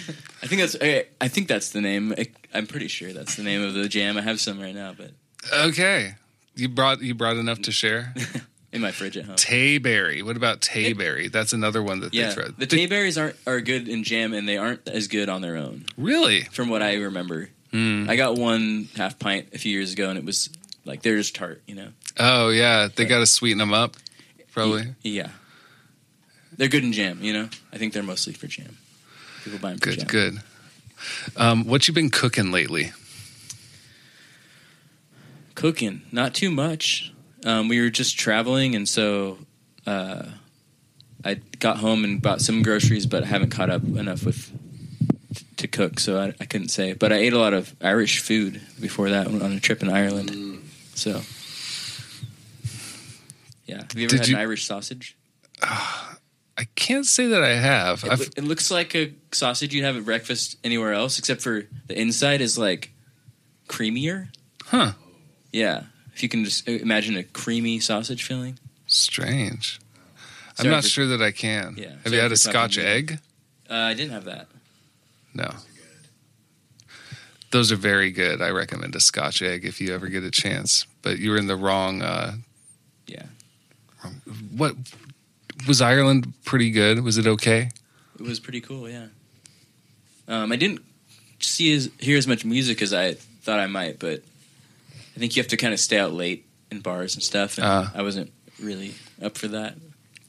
I 0.41 0.47
think 0.47 0.61
that's. 0.61 0.75
I, 0.81 1.05
I 1.21 1.27
think 1.29 1.47
that's 1.47 1.69
the 1.69 1.79
name. 1.81 2.13
I'm 2.53 2.67
pretty 2.67 2.87
sure 2.89 3.13
that's 3.13 3.35
the 3.35 3.43
name 3.43 3.61
of 3.63 3.73
the 3.73 3.87
jam. 3.87 4.17
I 4.17 4.21
have 4.21 4.39
some 4.41 4.59
right 4.59 4.75
now, 4.75 4.93
but 4.97 5.11
Okay. 5.53 6.15
You 6.55 6.67
brought 6.67 7.01
you 7.01 7.13
brought 7.15 7.37
enough 7.37 7.61
to 7.63 7.71
share. 7.71 8.13
in 8.71 8.81
my 8.81 8.91
fridge 8.91 9.17
at 9.17 9.25
home. 9.25 9.35
Tayberry. 9.35 10.21
What 10.23 10.35
about 10.37 10.61
Tayberry? 10.61 11.31
That's 11.31 11.53
another 11.53 11.81
one 11.81 12.01
that 12.01 12.13
Yeah, 12.13 12.29
they 12.29 12.33
throw. 12.35 12.47
the 12.49 12.67
Tayberries 12.67 13.19
aren't 13.19 13.35
are 13.47 13.61
good 13.61 13.87
in 13.87 14.03
jam, 14.03 14.33
and 14.33 14.47
they 14.47 14.57
aren't 14.57 14.87
as 14.87 15.07
good 15.07 15.29
on 15.29 15.41
their 15.41 15.57
own. 15.57 15.85
Really? 15.97 16.41
from 16.51 16.69
what 16.69 16.81
I 16.81 16.95
remember. 16.95 17.49
Hmm. 17.71 18.07
I 18.09 18.15
got 18.15 18.35
one 18.35 18.89
half 18.95 19.19
pint 19.19 19.49
a 19.53 19.57
few 19.59 19.71
years 19.71 19.93
ago, 19.93 20.09
and 20.09 20.17
it 20.17 20.25
was 20.25 20.49
like 20.85 21.01
they're 21.03 21.17
just 21.17 21.35
tart, 21.35 21.61
you 21.67 21.75
know. 21.75 21.89
Oh 22.19 22.49
yeah, 22.49 22.87
they 22.95 23.05
got 23.05 23.19
to 23.19 23.25
sweeten 23.25 23.57
them 23.59 23.73
up. 23.73 23.95
Probably. 24.51 24.95
Yeah. 25.03 25.29
They're 26.57 26.67
good 26.67 26.83
in 26.83 26.91
jam, 26.93 27.19
you 27.23 27.31
know. 27.31 27.47
I 27.71 27.77
think 27.77 27.93
they're 27.93 28.03
mostly 28.03 28.33
for 28.33 28.47
jam. 28.47 28.77
People 29.43 29.59
buy 29.59 29.69
them 29.69 29.77
for 29.79 29.85
Good. 29.85 29.99
jam. 29.99 30.07
Good. 30.07 30.33
Um, 31.37 31.65
what 31.65 31.87
you 31.87 31.93
been 31.93 32.09
cooking 32.09 32.51
lately? 32.51 32.91
Cooking, 35.55 36.01
not 36.11 36.33
too 36.33 36.49
much. 36.51 37.13
Um, 37.45 37.67
we 37.69 37.79
were 37.81 37.89
just 37.89 38.17
traveling, 38.19 38.75
and 38.75 38.87
so 38.87 39.37
uh, 39.87 40.23
I 41.23 41.35
got 41.59 41.77
home 41.77 42.03
and 42.03 42.21
bought 42.21 42.41
some 42.41 42.61
groceries, 42.63 43.05
but 43.05 43.23
I 43.23 43.27
haven't 43.27 43.49
caught 43.51 43.69
up 43.69 43.83
enough 43.83 44.25
with 44.25 44.51
to 45.57 45.67
cook, 45.67 45.99
so 45.99 46.19
I, 46.19 46.33
I 46.39 46.45
couldn't 46.45 46.69
say. 46.69 46.93
But 46.93 47.11
I 47.13 47.17
ate 47.17 47.33
a 47.33 47.39
lot 47.39 47.53
of 47.53 47.75
Irish 47.81 48.19
food 48.21 48.61
before 48.79 49.09
that 49.09 49.27
on 49.27 49.41
a 49.41 49.59
trip 49.59 49.81
in 49.83 49.89
Ireland. 49.89 50.61
So, 50.95 51.21
yeah. 53.65 53.77
Have 53.81 53.95
you 53.95 54.05
ever 54.05 54.11
Did 54.11 54.19
had 54.19 54.27
you- 54.29 54.35
an 54.35 54.41
Irish 54.41 54.65
sausage? 54.65 55.17
I 55.61 56.65
can't 56.75 57.05
say 57.05 57.27
that 57.27 57.41
I 57.41 57.55
have. 57.55 58.03
It, 58.03 58.33
it 58.39 58.43
looks 58.43 58.69
like 58.69 58.93
a 58.93 59.13
sausage 59.31 59.73
you'd 59.73 59.85
have 59.85 59.95
at 59.95 60.03
breakfast 60.03 60.57
anywhere 60.61 60.91
else, 60.91 61.17
except 61.17 61.41
for 61.41 61.63
the 61.87 61.97
inside 61.97 62.41
is 62.41 62.57
like 62.57 62.91
creamier. 63.69 64.27
huh? 64.65 64.91
Yeah, 65.53 65.83
if 66.19 66.23
you 66.23 66.27
can 66.27 66.43
just 66.43 66.67
uh, 66.67 66.73
imagine 66.73 67.15
a 67.15 67.23
creamy 67.23 67.79
sausage 67.79 68.23
filling. 68.25 68.59
Strange. 68.87 69.79
I'm 70.57 70.63
Sorry 70.65 70.69
not 70.69 70.83
for- 70.83 70.89
sure 70.89 71.07
that 71.07 71.21
I 71.21 71.31
can. 71.31 71.75
Yeah, 71.77 71.91
Have 71.91 71.99
sorry 72.03 72.15
you 72.17 72.21
had 72.21 72.27
for 72.29 72.33
a 72.33 72.37
Scotch 72.37 72.53
talking 72.53 72.69
to 72.75 72.81
you. 72.81 72.87
egg? 72.87 73.19
Uh, 73.69 73.73
I 73.73 73.93
didn't 73.93 74.11
have 74.11 74.25
that. 74.25 74.47
No. 75.33 75.49
Those 77.51 77.71
are 77.71 77.77
very 77.77 78.11
good. 78.11 78.41
I 78.41 78.49
recommend 78.49 78.95
a 78.95 78.99
Scotch 78.99 79.41
egg 79.41 79.63
if 79.63 79.79
you 79.79 79.93
ever 79.93 80.07
get 80.09 80.23
a 80.25 80.29
chance. 80.31 80.85
But 81.01 81.19
you 81.19 81.31
were 81.31 81.37
in 81.37 81.47
the 81.47 81.55
wrong. 81.55 82.01
Uh, 82.01 82.33
Yeah, 83.07 83.23
what 84.55 84.75
was 85.67 85.81
Ireland 85.81 86.33
pretty 86.43 86.69
good? 86.71 87.01
Was 87.03 87.17
it 87.17 87.27
okay? 87.27 87.69
it 88.19 88.21
was 88.25 88.39
pretty 88.41 88.59
cool. 88.59 88.89
Yeah. 88.89 89.07
Um, 90.27 90.51
I 90.51 90.57
didn't 90.57 90.81
see 91.39 91.73
as 91.73 91.89
hear 91.99 92.17
as 92.17 92.27
much 92.27 92.43
music 92.43 92.81
as 92.81 92.93
I 92.93 93.13
thought 93.13 93.59
I 93.59 93.67
might, 93.67 93.97
but 93.97 94.21
I 95.19 95.21
think 95.21 95.35
you 95.35 95.41
have 95.41 95.49
to 95.49 95.57
kind 95.57 95.73
of 95.73 95.81
stay 95.81 95.99
out 95.99 96.13
late 96.13 96.45
in 96.71 96.79
bars 96.79 97.13
and 97.13 97.21
stuff, 97.21 97.57
and 97.57 97.67
Uh. 97.67 97.87
I 97.93 98.03
wasn't 98.03 98.31
really 98.57 98.93
up 99.21 99.37
for 99.37 99.49
that. 99.49 99.75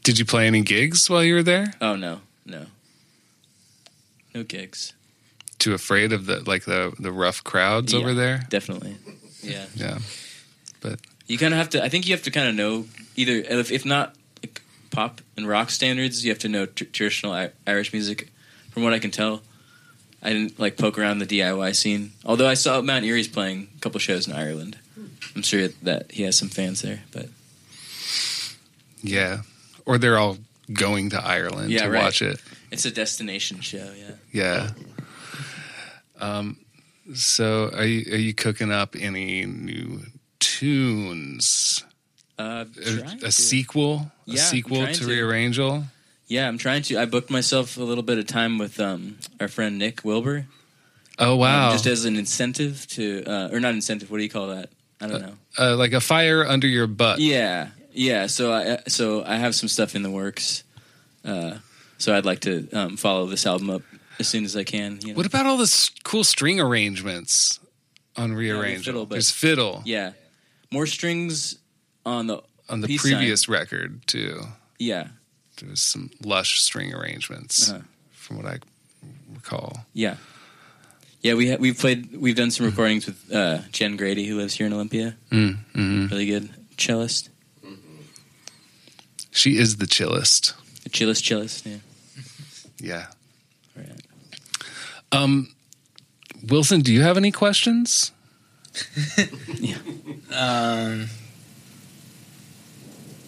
Did 0.03 0.19
you 0.19 0.25
play 0.25 0.49
any 0.49 0.63
gigs 0.63 1.09
while 1.09 1.23
you 1.23 1.35
were 1.35 1.45
there? 1.45 1.73
Oh 1.81 1.95
no, 1.95 2.23
no, 2.45 2.67
no 4.35 4.43
gigs. 4.43 4.95
Too 5.61 5.75
afraid 5.75 6.13
of 6.13 6.27
the 6.27 6.41
like 6.41 6.65
the 6.65 6.93
the 6.99 7.13
rough 7.13 7.45
crowds 7.45 7.95
over 7.95 8.15
there? 8.15 8.43
Definitely. 8.49 8.97
Yeah. 9.43 9.67
Yeah. 9.77 9.99
But 10.81 10.99
you 11.29 11.39
kind 11.39 11.55
of 11.55 11.59
have 11.59 11.71
to. 11.71 11.85
I 11.85 11.89
think 11.89 12.09
you 12.09 12.15
have 12.15 12.25
to 12.25 12.31
kind 12.33 12.49
of 12.49 12.55
know 12.57 12.87
either, 13.15 13.35
if, 13.35 13.71
if 13.71 13.85
not 13.85 14.17
like, 14.43 14.61
pop 14.91 15.21
and 15.37 15.47
rock 15.47 15.71
standards, 15.71 16.25
you 16.25 16.31
have 16.33 16.39
to 16.41 16.49
know 16.49 16.67
tr- 16.67 16.85
traditional 16.85 17.33
I- 17.33 17.51
Irish 17.67 17.93
music. 17.93 18.33
From 18.71 18.83
what 18.83 18.93
I 18.93 18.99
can 18.99 19.11
tell, 19.13 19.43
I 20.23 20.33
didn't 20.33 20.59
like 20.59 20.77
poke 20.79 20.99
around 20.99 21.19
the 21.19 21.27
DIY 21.27 21.75
scene. 21.77 22.13
Although 22.25 22.49
I 22.49 22.55
saw 22.55 22.81
Mount 22.81 23.05
Eerie's 23.05 23.29
playing 23.29 23.69
a 23.77 23.81
couple 23.81 24.01
shows 24.01 24.27
in 24.27 24.33
Ireland. 24.33 24.79
I'm 25.37 25.43
sure 25.43 25.69
that 25.83 26.11
he 26.13 26.23
has 26.25 26.37
some 26.37 26.49
fans 26.49 26.83
there. 26.83 27.03
But 27.13 27.27
Yeah. 29.03 29.43
Or 29.87 29.99
they're 29.99 30.19
all 30.19 30.39
going 30.73 31.11
to 31.11 31.25
Ireland 31.25 31.71
Yeah, 31.71 31.85
to 31.85 31.91
right. 31.91 32.03
watch 32.05 32.23
it. 32.23 32.41
it's 32.71 32.85
a 32.85 32.91
destination 32.91 33.61
show. 33.61 33.93
Yeah. 33.97 34.15
Yeah. 34.33 34.71
Um 36.21 36.57
so 37.15 37.71
are 37.75 37.85
you 37.85 38.13
are 38.13 38.19
you 38.19 38.35
cooking 38.35 38.71
up 38.71 38.95
any 38.99 39.45
new 39.47 40.03
tunes? 40.39 41.85
Uh, 42.39 42.65
A, 42.87 43.27
a 43.27 43.33
sequel? 43.33 43.95
A 43.97 44.13
Yeah, 44.27 44.41
I'm 44.43 44.47
sequel 44.49 44.87
to 44.87 44.93
to. 44.95 45.07
Rearrangel? 45.07 45.85
Yeah, 46.27 46.47
I'm 46.49 46.57
trying 46.59 46.83
to. 46.83 46.97
I 46.99 47.05
booked 47.07 47.29
myself 47.31 47.77
a 47.77 47.83
little 47.83 48.05
bit 48.05 48.17
of 48.19 48.27
time 48.27 48.57
with 48.57 48.79
um, 48.81 49.19
our 49.41 49.49
friend 49.49 49.79
Nick 49.79 50.05
Wilbur. 50.05 50.47
Oh 51.19 51.33
um, 51.35 51.39
wow. 51.41 51.73
just 51.73 51.87
as 51.87 52.05
an 52.07 52.17
incentive 52.17 52.87
to, 52.91 53.25
uh, 53.27 53.49
or 53.53 53.61
not 53.61 53.75
incentive. 53.75 54.11
What 54.11 54.19
do 54.19 54.23
you 54.23 54.31
call 54.31 54.47
that? 54.49 54.71
I 55.01 55.07
don't 55.07 55.23
know. 55.23 55.35
uh, 55.59 55.77
like 55.77 55.93
a 55.93 56.01
fire 56.01 56.45
under 56.45 56.67
your 56.67 56.87
butt. 56.87 57.19
Yeah, 57.21 57.69
yeah. 57.93 58.27
So 58.27 58.53
I 58.53 58.79
so 58.89 59.25
I 59.25 59.37
have 59.37 59.55
some 59.55 59.69
stuff 59.69 59.95
in 59.95 60.03
the 60.03 60.11
works. 60.11 60.63
Uh, 61.25 61.59
so 61.99 62.15
I'd 62.17 62.25
like 62.25 62.41
to 62.41 62.69
um, 62.73 62.97
follow 62.97 63.27
this 63.27 63.47
album 63.47 63.71
up 63.71 63.83
as 64.19 64.29
soon 64.29 64.45
as 64.45 64.57
I 64.57 64.65
can. 64.65 64.99
You 65.03 65.09
know? 65.09 65.15
What 65.15 65.27
about 65.27 65.47
all 65.47 65.57
the 65.57 65.91
cool 66.05 66.25
string 66.25 66.61
arrangements 66.61 67.61
on 68.17 68.33
Rearrangel? 68.35 68.85
fiddle, 68.85 69.07
There's 69.07 69.31
fiddle 69.31 69.83
Yeah, 69.85 70.13
more 70.71 70.87
strings 70.87 71.57
on 72.07 72.27
the 72.27 72.43
on 72.69 72.81
the 72.81 72.87
peace 72.89 73.03
sign. 73.03 73.13
previous 73.13 73.49
record 73.49 74.07
too. 74.07 74.41
Yeah, 74.79 75.09
There 75.61 75.69
was 75.69 75.81
some 75.83 76.11
lush 76.25 76.61
string 76.63 76.95
arrangements 76.95 77.71
Uh-huh. 77.71 77.83
from 78.13 78.37
what 78.39 78.47
I 78.47 78.59
recall. 79.35 79.85
yeah, 79.93 80.17
yeah. 81.23 81.35
We 81.35 81.51
ha- 81.51 81.57
we've 81.59 81.79
played. 81.79 82.17
We've 82.17 82.37
done 82.37 82.51
some 82.51 82.67
recordings 82.67 83.07
with 83.07 83.33
uh, 83.33 83.59
Jen 83.73 83.97
Grady, 83.97 84.27
who 84.27 84.37
lives 84.37 84.55
here 84.55 84.67
in 84.67 84.73
Olympia. 84.73 85.17
Mm-hmm. 85.31 86.07
Really 86.09 86.27
good 86.27 86.51
cellist, 86.77 87.29
She 89.31 89.57
is 89.59 89.77
the 89.77 89.87
chillest. 89.87 90.55
the 90.85 90.89
chillest 90.91 91.25
cellist. 91.25 91.67
Yeah. 91.67 91.77
Yeah. 92.79 93.07
Right. 93.77 94.01
Um, 95.13 95.55
Wilson, 96.49 96.81
do 96.81 96.93
you 96.93 97.03
have 97.03 97.17
any 97.17 97.31
questions? 97.33 98.13
Yeah. 99.59 99.77
Um, 100.33 101.09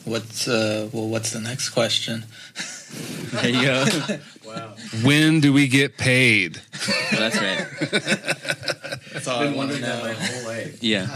what's 0.05 0.47
uh? 0.47 0.88
Well, 0.93 1.09
what's 1.09 1.30
the 1.32 1.40
next 1.40 1.70
question? 1.70 2.24
There 3.32 3.49
you 3.49 3.62
go. 3.62 3.84
When 5.03 5.40
do 5.40 5.53
we 5.53 5.68
get 5.68 5.96
paid? 5.96 6.61
Well, 7.12 7.30
that's 7.30 7.40
right. 7.40 7.66
That's 9.12 9.28
all 9.28 9.40
I 9.42 9.53
wanted 9.55 9.76
to 9.76 9.80
know 9.82 10.00
my 10.03 10.12
whole 10.14 10.46
life. 10.48 10.82
Yeah. 10.82 11.07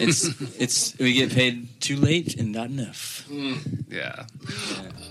it's 0.00 0.24
it's 0.60 0.98
we 0.98 1.12
get 1.14 1.32
paid 1.32 1.68
too 1.80 1.96
late 1.96 2.36
and 2.38 2.52
not 2.52 2.66
enough. 2.66 3.26
Yeah. 3.88 4.24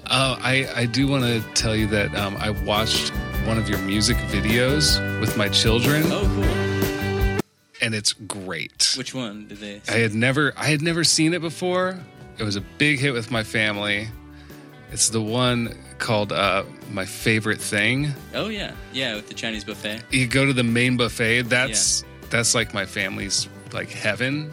Uh, 0.08 0.38
I 0.42 0.68
I 0.76 0.86
do 0.86 1.08
want 1.08 1.24
to 1.24 1.42
tell 1.54 1.76
you 1.76 1.88
that 1.88 2.14
um, 2.16 2.36
I 2.38 2.50
watched 2.52 3.10
one 3.46 3.58
of 3.58 3.70
your 3.70 3.80
music 3.80 4.18
videos 4.32 5.00
with 5.20 5.38
my 5.38 5.50
children, 5.50 6.04
Oh, 6.08 6.22
cool. 6.36 7.40
and 7.82 7.96
it's 7.96 8.14
great. 8.14 8.94
Which 8.98 9.14
one 9.14 9.48
did 9.48 9.58
they? 9.60 9.82
I 9.90 9.98
had 10.00 10.14
never 10.14 10.54
I 10.58 10.66
had 10.66 10.82
never 10.82 11.04
seen 11.04 11.34
it 11.34 11.42
before. 11.42 11.98
It 12.38 12.44
was 12.44 12.56
a 12.56 12.62
big 12.62 13.00
hit 13.00 13.14
with 13.14 13.32
my 13.32 13.44
family. 13.44 14.08
It's 14.92 15.10
the 15.10 15.22
one 15.22 15.78
called 15.98 16.32
uh, 16.32 16.64
"My 16.92 17.06
Favorite 17.06 17.62
Thing." 17.62 18.14
Oh 18.34 18.50
yeah, 18.50 18.74
yeah, 18.94 19.16
with 19.16 19.28
the 19.28 19.34
Chinese 19.34 19.64
buffet. 19.64 20.04
You 20.12 20.28
go 20.28 20.46
to 20.46 20.54
the 20.54 20.64
main 20.64 20.98
buffet. 20.98 21.44
That's 21.44 22.04
that's 22.30 22.56
like 22.56 22.74
my 22.74 22.86
family's 22.86 23.48
like 23.72 23.90
heaven. 23.90 24.52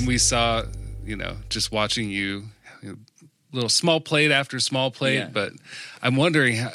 And 0.00 0.08
we 0.08 0.18
saw, 0.18 0.64
you 1.04 1.16
know, 1.16 1.36
just 1.48 1.70
watching 1.72 2.10
you, 2.10 2.44
you 2.82 2.88
know, 2.90 2.96
little 3.52 3.68
small 3.68 4.00
plate 4.00 4.30
after 4.30 4.58
small 4.60 4.90
plate. 4.90 5.16
Yeah. 5.18 5.28
But 5.32 5.52
I'm 6.02 6.16
wondering, 6.16 6.56
how, 6.56 6.70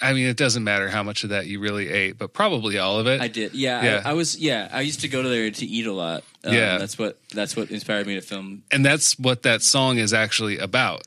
I 0.00 0.12
mean, 0.12 0.26
it 0.28 0.36
doesn't 0.36 0.62
matter 0.62 0.88
how 0.88 1.02
much 1.02 1.24
of 1.24 1.30
that 1.30 1.46
you 1.46 1.58
really 1.60 1.88
ate, 1.88 2.18
but 2.18 2.32
probably 2.32 2.78
all 2.78 2.98
of 2.98 3.06
it. 3.06 3.20
I 3.20 3.28
did. 3.28 3.54
Yeah, 3.54 3.82
Yeah. 3.82 4.02
I, 4.04 4.10
I 4.10 4.12
was. 4.12 4.38
Yeah, 4.38 4.68
I 4.72 4.82
used 4.82 5.00
to 5.00 5.08
go 5.08 5.22
to 5.22 5.28
there 5.28 5.50
to 5.50 5.66
eat 5.66 5.86
a 5.86 5.92
lot. 5.92 6.22
Um, 6.44 6.54
Yeah. 6.54 6.78
that's 6.78 6.98
what 6.98 7.18
that's 7.34 7.56
what 7.56 7.70
inspired 7.70 8.06
me 8.06 8.14
to 8.14 8.20
film. 8.20 8.62
and 8.70 8.84
that's 8.84 9.18
what 9.18 9.42
that 9.42 9.62
song 9.62 9.98
is 9.98 10.12
actually 10.14 10.58
about. 10.58 11.02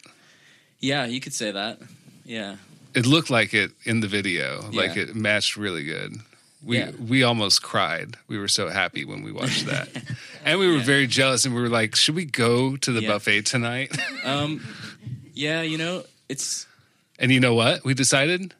Yeah, 0.79 1.05
you 1.05 1.19
could 1.21 1.33
say 1.33 1.51
that. 1.51 1.79
Yeah, 2.25 2.55
It 2.93 3.05
looked 3.05 3.29
like 3.29 3.53
it 3.53 3.71
in 3.85 3.99
the 4.01 4.07
video, 4.07 4.69
like 4.73 4.95
Yeah. 4.95 5.03
it 5.03 5.15
matched 5.15 5.55
really 5.57 5.83
good. 5.83 6.13
We 6.63 6.77
Yeah. 6.77 6.91
we 6.91 7.23
almost 7.23 7.61
cried. 7.63 8.17
We 8.27 8.37
were 8.37 8.47
so 8.47 8.69
happy 8.69 9.03
when 9.05 9.23
we 9.23 9.31
watched 9.31 9.65
that, 9.65 9.89
and 10.45 10.59
we 10.59 10.67
were 10.67 10.77
Yeah. 10.77 10.83
very 10.83 11.07
jealous. 11.07 11.45
And 11.45 11.55
we 11.55 11.61
were 11.61 11.69
like, 11.69 11.95
"Should 11.95 12.15
we 12.15 12.25
go 12.25 12.75
to 12.77 12.91
the 12.91 13.01
Yeah. 13.01 13.07
buffet 13.09 13.45
tonight?" 13.45 13.97
um, 14.23 14.61
yeah. 15.33 15.61
You 15.63 15.77
know, 15.77 16.03
it's 16.29 16.67
and 17.17 17.31
you 17.31 17.39
know 17.39 17.53
what? 17.55 17.83
We 17.83 17.93
decided 17.93 18.53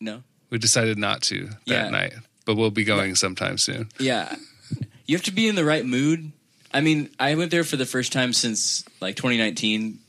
no. 0.00 0.22
we 0.50 0.58
decided 0.58 0.98
not 0.98 1.22
to 1.22 1.50
that 1.66 1.90
night, 1.92 2.14
but 2.44 2.56
we'll 2.56 2.70
be 2.70 2.84
going 2.84 3.14
sometime 3.14 3.58
soon. 3.58 3.88
Yeah. 3.98 4.34
You 5.06 5.16
have 5.16 5.24
to 5.24 5.32
be 5.32 5.46
in 5.46 5.54
the 5.54 5.64
right 5.64 5.86
mood. 5.86 6.32
I 6.74 6.80
mean, 6.80 7.10
I 7.20 7.36
went 7.36 7.52
there 7.52 7.62
for 7.64 7.76
the 7.76 7.86
first 7.86 8.12
time 8.12 8.32
since 8.32 8.84
like 9.00 9.14
2019, 9.14 10.00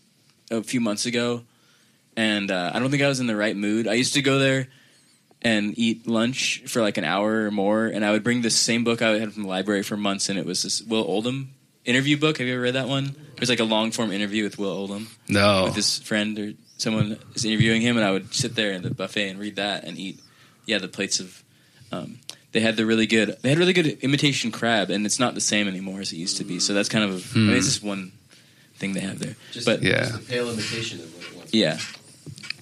a 0.50 0.64
few 0.64 0.82
months 0.82 1.06
ago, 1.06 1.44
and 2.16 2.50
uh, 2.50 2.72
I 2.74 2.80
don't 2.80 2.90
think 2.90 3.04
I 3.04 3.08
was 3.08 3.20
in 3.20 3.28
the 3.28 3.36
right 3.36 3.56
mood. 3.56 3.88
I 3.88 3.94
used 3.94 4.16
to 4.16 4.24
go 4.24 4.40
there 4.40 4.68
and 5.48 5.78
eat 5.78 6.08
lunch 6.08 6.64
for 6.68 6.82
like 6.82 6.98
an 6.98 7.04
hour 7.04 7.46
or 7.46 7.52
more, 7.52 7.86
and 7.88 8.04
I 8.06 8.12
would 8.12 8.24
bring 8.24 8.42
the 8.42 8.50
same 8.50 8.84
book 8.84 9.02
I 9.02 9.20
had 9.20 9.34
from 9.34 9.44
the 9.44 9.50
library 9.50 9.84
for 9.84 9.96
months, 9.98 10.30
and 10.30 10.38
it 10.38 10.46
was 10.46 10.64
this 10.64 10.82
Will 10.82 11.04
Oldham 11.04 11.52
interview 11.86 12.18
book. 12.18 12.38
Have 12.40 12.48
you 12.48 12.54
ever 12.54 12.64
read 12.64 12.76
that 12.76 12.88
one? 12.88 13.16
It 13.36 13.40
was 13.40 13.50
like 13.50 13.60
a 13.62 13.70
long 13.76 13.92
form 13.92 14.12
interview 14.12 14.44
with 14.44 14.58
Will 14.58 14.72
Oldham 14.72 15.08
No, 15.30 15.64
with 15.66 15.76
his 15.76 16.00
friend 16.00 16.38
or 16.40 16.54
someone 16.78 17.18
is 17.36 17.46
interviewing 17.46 17.82
him, 17.82 17.96
and 17.98 18.06
I 18.06 18.12
would 18.12 18.34
sit 18.34 18.56
there 18.56 18.72
in 18.74 18.82
the 18.82 18.94
buffet 18.94 19.30
and 19.30 19.40
read 19.40 19.56
that 19.56 19.84
and 19.86 19.98
eat, 19.98 20.20
yeah, 20.66 20.80
the 20.80 20.88
plates 20.88 21.20
of. 21.20 21.44
Um, 21.92 22.20
they 22.52 22.60
had 22.62 22.76
the 22.76 22.86
really 22.86 23.08
good. 23.08 23.38
They 23.42 23.50
had 23.50 23.58
really 23.60 23.74
good 23.74 23.88
imitation 24.02 24.52
crab, 24.52 24.90
and 24.90 25.06
it's 25.06 25.20
not 25.20 25.34
the 25.36 25.42
same 25.42 25.68
anymore 25.68 26.00
as 26.02 26.12
it 26.12 26.18
used 26.18 26.38
to 26.38 26.44
be. 26.44 26.60
So 26.60 26.74
that's 26.74 26.90
kind 26.90 27.04
of. 27.06 27.12
A, 27.12 27.40
I 27.40 27.42
mean, 27.42 27.56
it's 27.56 27.68
just 27.68 27.84
one 27.84 28.12
thing 28.76 28.94
they 28.94 29.00
have 29.02 29.20
there. 29.20 29.36
but 29.66 29.82
Yeah. 29.84 30.06
just 30.06 30.16
a 30.16 30.26
pale 30.26 30.50
imitation 30.50 31.00
of 31.00 31.10
what 31.16 31.26
it 31.26 31.36
was. 31.44 31.54
yeah, 31.54 31.78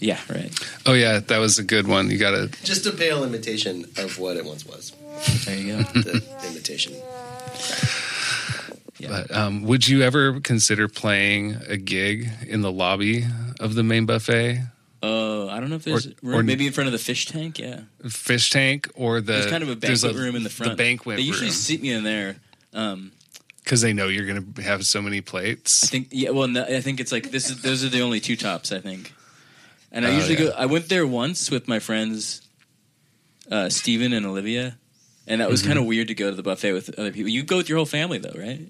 yeah, 0.06 0.20
right. 0.30 0.52
oh 0.86 0.94
yeah, 0.94 1.20
that 1.20 1.38
was 1.40 1.58
a 1.60 1.64
good 1.64 1.88
one. 1.88 2.10
You 2.12 2.18
got 2.18 2.32
to 2.32 2.48
Just 2.64 2.86
a 2.86 2.92
pale 2.92 3.24
imitation 3.24 3.86
of 3.98 4.20
what 4.20 4.38
it 4.38 4.46
once 4.46 4.66
was. 4.66 4.94
There 5.46 5.58
you 5.58 5.78
go. 5.78 5.84
The 5.94 6.24
imitation. 6.52 6.94
Yeah. 8.98 9.10
But 9.10 9.36
um, 9.36 9.64
would 9.64 9.88
you 9.88 10.02
ever 10.04 10.40
consider 10.40 10.88
playing 10.88 11.58
a 11.68 11.76
gig 11.78 12.30
in 12.48 12.62
the 12.62 12.72
lobby 12.72 13.26
of 13.60 13.76
the 13.76 13.84
main 13.84 14.06
buffet, 14.06 14.62
Oh, 15.04 15.50
I 15.50 15.60
don't 15.60 15.70
know 15.70 15.76
if 15.76 15.84
there's 15.84 16.08
Or- 16.08 16.12
room. 16.24 16.40
or- 16.40 16.44
maybe 16.44 16.66
in 16.66 16.74
front 16.74 16.88
of 16.88 16.92
the 16.94 16.98
fish 16.98 17.28
tank. 17.28 17.60
Yeah, 17.60 17.82
fish 18.10 18.50
tank, 18.50 18.90
or 18.96 19.22
the? 19.22 19.34
there's 19.34 19.46
kind 19.48 19.62
of 19.64 19.70
a 19.70 19.76
there's 19.76 20.02
banquet 20.02 20.20
room 20.24 20.36
in 20.36 20.44
the 20.44 20.50
front. 20.50 20.72
The 20.72 20.76
banquet 20.78 21.18
They 21.18 21.22
usually 21.24 21.48
room. 21.48 21.54
seat 21.54 21.82
me 21.82 21.92
in 21.92 22.04
there. 22.04 22.38
Um, 22.74 23.12
Because 23.64 23.82
they 23.82 23.94
know 23.94 24.08
you're 24.08 24.26
going 24.26 24.54
to 24.54 24.62
have 24.64 24.84
so 24.86 25.02
many 25.04 25.22
plates. 25.22 25.84
I 25.84 25.88
think 25.88 26.08
yeah. 26.12 26.32
Well, 26.32 26.48
no, 26.48 26.64
I 26.64 26.82
think 26.82 27.00
it's 27.00 27.12
like 27.12 27.30
this 27.32 27.50
is 27.52 27.62
those 27.62 27.84
are 27.84 27.90
the 27.90 28.02
only 28.02 28.20
two 28.20 28.36
tops. 28.36 28.72
I 28.72 28.80
think, 28.80 29.14
and 29.96 30.06
I 30.06 30.12
Oh, 30.12 30.16
usually 30.18 30.36
yeah. 30.36 30.52
go. 30.52 30.56
I 30.58 30.68
went 30.68 30.88
there 30.90 31.08
once 31.08 31.50
with 31.50 31.68
my 31.68 31.80
friends, 31.80 32.42
uh, 33.50 33.70
Steven 33.70 34.14
and 34.14 34.26
Olivia, 34.28 34.78
and 35.26 35.42
that 35.42 35.50
was 35.50 35.62
Mm-hmm. 35.62 35.70
kind 35.70 35.80
of 35.80 35.86
weird 35.86 36.10
to 36.10 36.14
go 36.16 36.30
to 36.30 36.36
the 36.36 36.44
buffet 36.44 36.74
with 36.74 36.94
other 37.00 37.12
people. 37.12 37.30
You 37.32 37.42
go 37.44 37.58
with 37.58 37.70
your 37.70 37.78
whole 37.78 37.86
family 37.88 38.20
though, 38.20 38.38
right? 38.40 38.70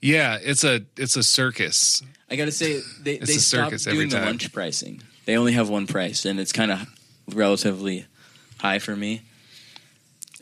Yeah, 0.00 0.38
it's 0.40 0.62
a 0.62 0.82
it's 0.96 1.16
a 1.16 1.22
circus. 1.24 2.02
I 2.30 2.36
got 2.36 2.44
to 2.44 2.52
say 2.52 2.80
they 3.02 3.14
It's 3.14 3.26
they 3.26 3.38
stopped 3.38 3.82
doing 3.84 4.08
the 4.10 4.20
lunch 4.20 4.52
pricing. 4.52 5.02
They 5.26 5.36
only 5.36 5.52
have 5.52 5.68
one 5.68 5.86
price, 5.88 6.24
and 6.24 6.38
it's 6.38 6.52
kind 6.52 6.70
of 6.70 6.86
relatively 7.34 8.06
high 8.58 8.78
for 8.78 8.94
me. 8.94 9.22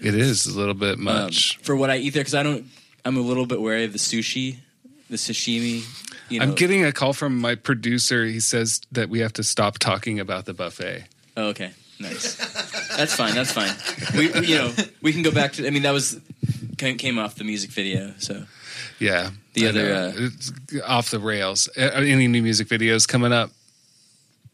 It 0.00 0.14
is 0.14 0.46
a 0.46 0.56
little 0.56 0.74
bit 0.74 0.94
um, 0.94 1.04
much. 1.04 1.58
for 1.62 1.74
what 1.74 1.90
I 1.90 1.96
eat 1.96 2.10
there 2.14 2.20
because 2.22 2.34
I 2.34 2.42
don't. 2.42 2.66
I'm 3.04 3.16
a 3.16 3.20
little 3.20 3.46
bit 3.46 3.60
wary 3.60 3.84
of 3.84 3.92
the 3.92 3.98
sushi, 3.98 4.58
the 5.10 5.16
sashimi. 5.16 5.82
You 6.28 6.40
know, 6.40 6.46
I'm 6.46 6.54
getting 6.54 6.84
a 6.84 6.92
call 6.92 7.12
from 7.12 7.38
my 7.38 7.54
producer. 7.54 8.24
He 8.26 8.40
says 8.40 8.80
that 8.92 9.08
we 9.08 9.20
have 9.20 9.32
to 9.34 9.42
stop 9.42 9.78
talking 9.78 10.20
about 10.20 10.44
the 10.44 10.54
buffet. 10.54 11.04
Oh, 11.36 11.48
okay, 11.48 11.72
nice. 12.00 12.36
That's 12.96 13.14
fine. 13.14 13.34
That's 13.34 13.52
fine. 13.52 13.72
We, 14.16 14.30
we- 14.40 14.46
you 14.48 14.56
know, 14.58 14.72
we 15.02 15.12
can 15.12 15.22
go 15.22 15.30
back 15.30 15.52
to. 15.54 15.66
I 15.66 15.70
mean, 15.70 15.82
that 15.82 15.92
was 15.92 16.20
came 16.76 16.98
came 16.98 17.18
off 17.18 17.36
the 17.36 17.44
music 17.44 17.70
video. 17.70 18.12
So 18.18 18.44
Yeah, 18.98 19.30
The 19.54 19.68
other, 19.68 19.92
uh, 19.94 20.12
It's 20.16 20.52
off 20.84 21.10
the 21.10 21.18
rails. 21.20 21.68
Any 21.76 22.26
new 22.28 22.42
music 22.42 22.68
videos 22.68 23.06
coming 23.06 23.32
up? 23.32 23.50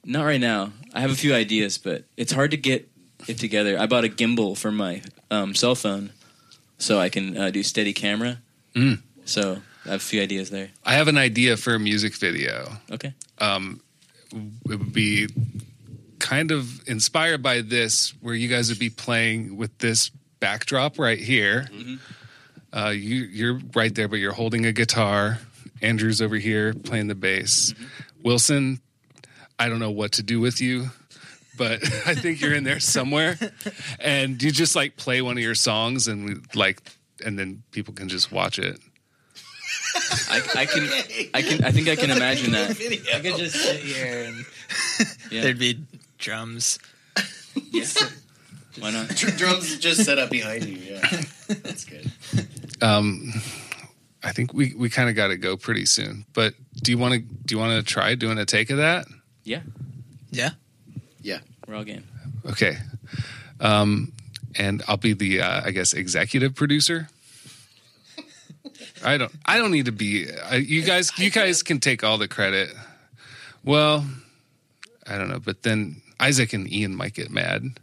not 0.06 0.24
right 0.24 0.40
now. 0.40 0.70
I 0.92 1.00
have 1.00 1.10
a 1.10 1.14
few 1.16 1.34
ideas, 1.34 1.78
but 1.78 2.04
it's 2.16 2.30
hard 2.32 2.50
to 2.50 2.58
get 2.58 2.88
it 3.26 3.38
together. 3.38 3.78
I 3.80 3.86
bought 3.86 4.04
a 4.04 4.08
gimbal 4.08 4.56
for 4.56 4.70
my 4.70 5.00
um, 5.30 5.54
cell 5.54 5.74
phone, 5.74 6.10
so 6.76 7.00
I 7.00 7.08
can 7.08 7.36
uh, 7.38 7.50
do 7.50 7.62
steady 7.62 7.94
camera. 7.94 8.38
Mm. 8.76 9.00
So 9.24 9.62
I 9.86 9.90
have 9.90 10.00
a 10.00 10.04
few 10.04 10.22
ideas 10.22 10.50
there. 10.50 10.70
I 10.84 10.94
have 10.94 11.08
an 11.08 11.18
idea 11.18 11.56
for 11.56 11.74
a 11.74 11.78
music 11.78 12.14
video. 12.14 12.72
Okay. 12.90 13.14
Um, 13.38 13.80
it 14.32 14.78
would 14.78 14.92
be 14.92 15.28
kind 16.18 16.50
of 16.50 16.88
inspired 16.88 17.42
by 17.42 17.60
this, 17.60 18.14
where 18.20 18.34
you 18.34 18.48
guys 18.48 18.70
would 18.70 18.78
be 18.78 18.90
playing 18.90 19.56
with 19.56 19.76
this 19.78 20.10
backdrop 20.40 20.98
right 20.98 21.18
here. 21.18 21.66
Uh, 22.72 22.88
you 22.88 23.24
you're 23.24 23.60
right 23.74 23.94
there, 23.94 24.08
but 24.08 24.16
you're 24.16 24.32
holding 24.32 24.66
a 24.66 24.72
guitar. 24.72 25.38
Andrew's 25.82 26.22
over 26.22 26.36
here 26.36 26.72
playing 26.72 27.08
the 27.08 27.14
bass. 27.14 27.74
Wilson, 28.22 28.80
I 29.58 29.68
don't 29.68 29.78
know 29.78 29.90
what 29.90 30.12
to 30.12 30.22
do 30.22 30.40
with 30.40 30.60
you, 30.60 30.86
but 31.56 31.84
I 32.06 32.14
think 32.14 32.40
you're 32.40 32.54
in 32.54 32.64
there 32.64 32.80
somewhere. 32.80 33.38
And 34.00 34.42
you 34.42 34.50
just 34.50 34.76
like 34.76 34.96
play 34.96 35.22
one 35.22 35.36
of 35.38 35.42
your 35.42 35.54
songs, 35.54 36.08
and 36.08 36.24
we 36.24 36.34
like, 36.54 36.80
and 37.24 37.38
then 37.38 37.62
people 37.70 37.94
can 37.94 38.08
just 38.08 38.32
watch 38.32 38.58
it. 38.58 38.78
I, 40.30 40.40
I 40.56 40.66
can. 40.66 40.82
I 41.34 41.42
can. 41.42 41.64
I 41.64 41.70
think 41.70 41.88
I 41.88 41.96
can 41.96 42.10
imagine 42.10 42.52
that. 42.52 42.70
I 43.14 43.20
could 43.20 43.36
just 43.36 43.56
sit 43.56 43.80
here 43.80 44.24
and 44.24 44.44
Yeah. 45.30 45.42
there'd 45.42 45.58
be 45.58 45.78
drums. 46.18 46.78
Yeah. 47.70 47.84
Why 48.80 48.90
not? 48.90 49.08
Drums 49.36 49.78
just 49.78 50.04
set 50.04 50.18
up 50.18 50.30
behind 50.30 50.64
you. 50.64 50.76
Yeah, 50.76 51.00
that's 51.62 51.84
good. 51.84 52.10
Um, 52.82 53.32
I 54.24 54.32
think 54.32 54.52
we 54.52 54.74
we 54.76 54.88
kind 54.90 55.08
of 55.08 55.14
got 55.14 55.28
to 55.28 55.36
go 55.36 55.56
pretty 55.56 55.84
soon. 55.86 56.26
But 56.32 56.54
do 56.82 56.90
you 56.90 56.98
want 56.98 57.14
to 57.14 57.20
do 57.20 57.54
you 57.54 57.58
want 57.60 57.72
to 57.78 57.82
try 57.92 58.16
doing 58.16 58.36
a 58.38 58.44
take 58.44 58.70
of 58.70 58.78
that? 58.78 59.06
Yeah. 59.44 59.60
Yeah. 60.32 60.50
Yeah. 61.20 61.38
We're 61.68 61.76
all 61.76 61.84
game. 61.84 62.04
Okay. 62.46 62.78
Um, 63.60 64.12
and 64.56 64.82
I'll 64.88 64.96
be 64.96 65.12
the 65.12 65.42
uh, 65.42 65.62
I 65.64 65.70
guess 65.70 65.92
executive 65.92 66.56
producer. 66.56 67.08
I 69.04 69.16
don't 69.18 69.32
I 69.44 69.58
don't 69.58 69.70
need 69.70 69.86
to 69.86 69.92
be. 69.92 70.26
I, 70.30 70.56
you 70.56 70.82
guys 70.82 71.16
you 71.18 71.30
guys 71.30 71.62
can 71.62 71.80
take 71.80 72.02
all 72.04 72.18
the 72.18 72.28
credit. 72.28 72.70
Well, 73.62 74.06
I 75.06 75.18
don't 75.18 75.28
know, 75.28 75.40
but 75.40 75.62
then 75.62 76.02
Isaac 76.20 76.52
and 76.52 76.70
Ian 76.72 76.94
might 76.94 77.14
get 77.14 77.30
mad. 77.30 77.78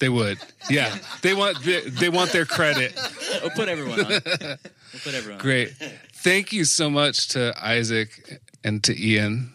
They 0.00 0.08
would, 0.08 0.38
yeah. 0.70 0.94
They 1.22 1.34
want 1.34 1.62
they, 1.62 1.80
they 1.80 2.08
want 2.08 2.32
their 2.32 2.44
credit. 2.46 2.98
We'll 3.42 3.50
put 3.50 3.68
everyone 3.68 4.00
on. 4.00 4.06
We'll 4.08 4.20
put 4.20 5.14
everyone 5.14 5.32
on. 5.32 5.38
Great. 5.38 5.70
Thank 6.12 6.52
you 6.52 6.64
so 6.64 6.88
much 6.88 7.28
to 7.28 7.52
Isaac 7.60 8.40
and 8.62 8.82
to 8.84 8.98
Ian 8.98 9.52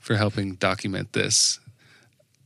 for 0.00 0.16
helping 0.16 0.54
document 0.54 1.12
this. 1.12 1.60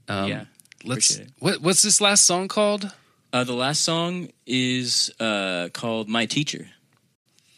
Um, 0.08 0.28
Yeah, 0.28 0.44
Let's. 0.84 1.20
What, 1.38 1.62
what's 1.62 1.82
this 1.82 2.00
last 2.02 2.26
song 2.26 2.48
called? 2.48 2.92
Uh, 3.34 3.42
the 3.42 3.52
last 3.52 3.80
song 3.80 4.28
is 4.46 5.10
uh, 5.18 5.68
called 5.72 6.08
"My 6.08 6.24
Teacher." 6.24 6.68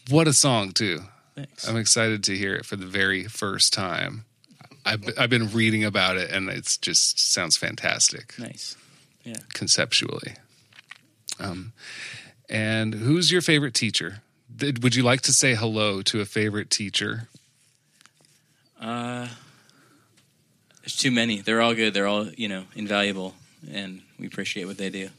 What 0.09 0.27
a 0.27 0.33
song, 0.33 0.72
too. 0.72 1.01
Thanks. 1.35 1.68
I'm 1.68 1.77
excited 1.77 2.24
to 2.24 2.35
hear 2.37 2.55
it 2.55 2.64
for 2.64 2.77
the 2.77 2.87
very 2.87 3.24
first 3.24 3.74
time. 3.74 4.24
I've, 4.87 5.05
I've 5.18 5.29
been 5.29 5.51
reading 5.53 5.85
about 5.85 6.16
it 6.16 6.31
and 6.31 6.49
it 6.49 6.79
just 6.81 7.18
sounds 7.20 7.57
fantastic 7.59 8.33
nice. 8.39 8.74
Yeah. 9.24 9.35
conceptually. 9.53 10.35
Um, 11.39 11.72
and 12.49 12.95
who's 12.95 13.31
your 13.31 13.43
favorite 13.43 13.74
teacher? 13.74 14.22
Did- 14.55 14.83
Would 14.83 14.95
you 14.95 15.03
like 15.03 15.20
to 15.22 15.33
say 15.35 15.57
hello 15.57 16.01
to 16.03 16.20
a 16.22 16.24
favorite 16.24 16.70
teacher? 16.70 17.29
Uh, 18.81 19.29
there's 20.81 20.97
too 20.97 21.11
many. 21.11 21.43
They're 21.43 21.61
all 21.61 21.74
good. 21.74 21.93
They're 21.93 22.07
all 22.07 22.29
you 22.29 22.49
know 22.49 22.64
invaluable, 22.74 23.35
and 23.70 24.01
we 24.18 24.27
appreciate 24.27 24.64
what 24.64 24.79
they 24.79 24.89
do. 24.89 25.11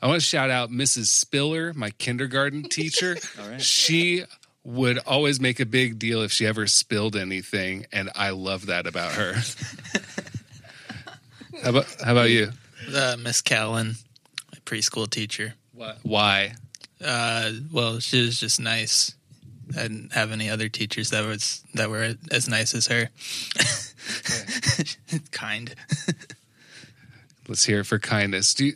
I 0.00 0.06
want 0.06 0.20
to 0.20 0.26
shout 0.26 0.50
out 0.50 0.70
Mrs. 0.70 1.06
Spiller, 1.06 1.72
my 1.74 1.90
kindergarten 1.90 2.62
teacher. 2.68 3.16
All 3.40 3.48
right. 3.48 3.60
She 3.60 4.24
would 4.64 4.98
always 4.98 5.40
make 5.40 5.60
a 5.60 5.66
big 5.66 5.98
deal 5.98 6.22
if 6.22 6.30
she 6.30 6.46
ever 6.46 6.66
spilled 6.66 7.16
anything, 7.16 7.86
and 7.92 8.10
I 8.14 8.30
love 8.30 8.66
that 8.66 8.86
about 8.86 9.12
her. 9.12 9.32
how 11.62 11.70
about 11.70 11.86
how 12.04 12.12
about 12.12 12.30
you? 12.30 12.50
Uh, 12.94 13.16
Miss 13.18 13.40
Callan, 13.40 13.96
my 14.52 14.58
preschool 14.64 15.08
teacher. 15.08 15.54
Why? 16.02 16.54
Uh, 17.02 17.52
well, 17.72 18.00
she 18.00 18.22
was 18.22 18.40
just 18.40 18.60
nice. 18.60 19.14
I 19.76 19.82
didn't 19.82 20.12
have 20.12 20.32
any 20.32 20.50
other 20.50 20.68
teachers 20.68 21.10
that 21.10 21.24
was 21.24 21.62
that 21.74 21.90
were 21.90 22.14
as 22.30 22.48
nice 22.48 22.74
as 22.74 22.86
her. 22.88 23.10
kind. 25.30 25.74
Let's 27.46 27.64
hear 27.64 27.80
it 27.80 27.84
for 27.84 27.98
kindness. 27.98 28.54
Do 28.54 28.66
you, 28.66 28.72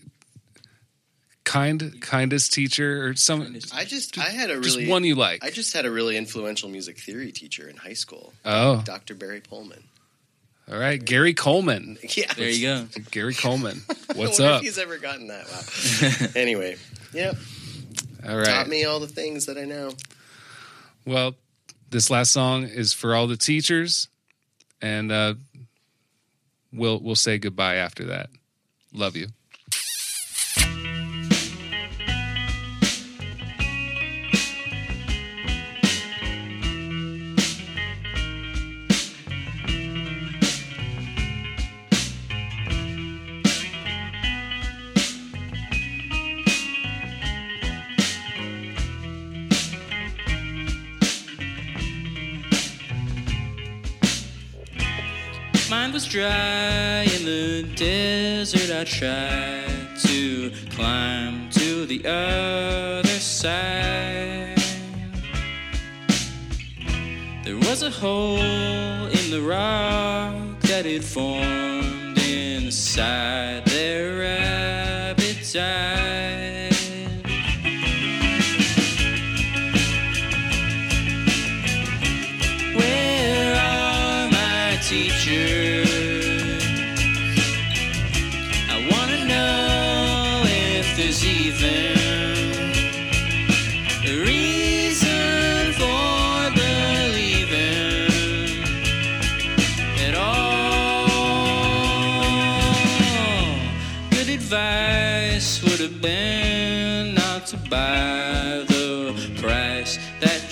kind 1.44 2.00
kindest 2.00 2.52
teacher 2.52 3.06
or 3.06 3.14
some 3.14 3.42
I 3.74 3.84
just 3.84 4.18
I 4.18 4.30
had 4.30 4.50
a 4.50 4.54
really 4.54 4.62
just 4.62 4.90
one 4.90 5.04
you 5.04 5.14
like? 5.14 5.44
I 5.44 5.50
just 5.50 5.72
had 5.72 5.86
a 5.86 5.90
really 5.90 6.16
influential 6.16 6.68
music 6.68 6.98
theory 6.98 7.32
teacher 7.32 7.68
in 7.68 7.76
high 7.76 7.94
school, 7.94 8.32
oh, 8.44 8.82
Dr. 8.84 9.14
Barry 9.14 9.40
Pullman. 9.40 9.82
all 10.70 10.78
right, 10.78 11.04
Gary 11.04 11.34
Coleman. 11.34 11.98
Yeah, 12.16 12.32
There 12.34 12.48
you 12.48 12.66
go. 12.66 12.86
Gary 13.10 13.34
Coleman. 13.34 13.82
What's 14.14 14.40
I 14.40 14.44
wonder 14.44 14.56
up? 14.56 14.60
If 14.60 14.66
he's 14.66 14.78
ever 14.78 14.98
gotten 14.98 15.28
that. 15.28 15.46
Wow. 15.48 16.26
anyway, 16.40 16.76
yep, 17.12 17.36
all 18.26 18.36
right 18.36 18.46
taught 18.46 18.68
me 18.68 18.84
all 18.84 19.00
the 19.00 19.08
things 19.08 19.46
that 19.46 19.58
I 19.58 19.64
know. 19.64 19.92
Well, 21.04 21.34
this 21.90 22.10
last 22.10 22.32
song 22.32 22.64
is 22.64 22.92
for 22.92 23.14
all 23.14 23.26
the 23.26 23.36
teachers, 23.36 24.08
and 24.80 25.10
uh, 25.10 25.34
we'll 26.72 27.00
we'll 27.00 27.16
say 27.16 27.38
goodbye 27.38 27.76
after 27.76 28.04
that. 28.06 28.30
Love 28.92 29.16
you. 29.16 29.28
Mine 55.82 55.92
was 55.92 56.06
dry 56.06 57.02
in 57.02 57.24
the 57.24 57.68
desert. 57.74 58.70
I 58.70 58.84
tried 58.84 59.98
to 60.04 60.52
climb 60.70 61.50
to 61.50 61.86
the 61.86 62.06
other 62.06 63.18
side. 63.18 64.62
There 67.44 67.56
was 67.56 67.82
a 67.82 67.90
hole 67.90 68.38
in 68.38 69.30
the 69.32 69.42
rock 69.42 70.60
that 70.60 70.84
had 70.86 71.02
formed 71.02 72.16
inside 72.18 73.64
their 73.64 74.20
rabbit 74.20 75.38
died. 75.52 76.41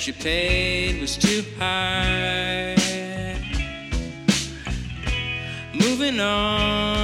You 0.07 0.13
paid 0.15 1.01
was 1.01 1.17
too 1.17 1.45
high. 1.59 2.75
Moving 5.75 6.21
on, 6.21 7.00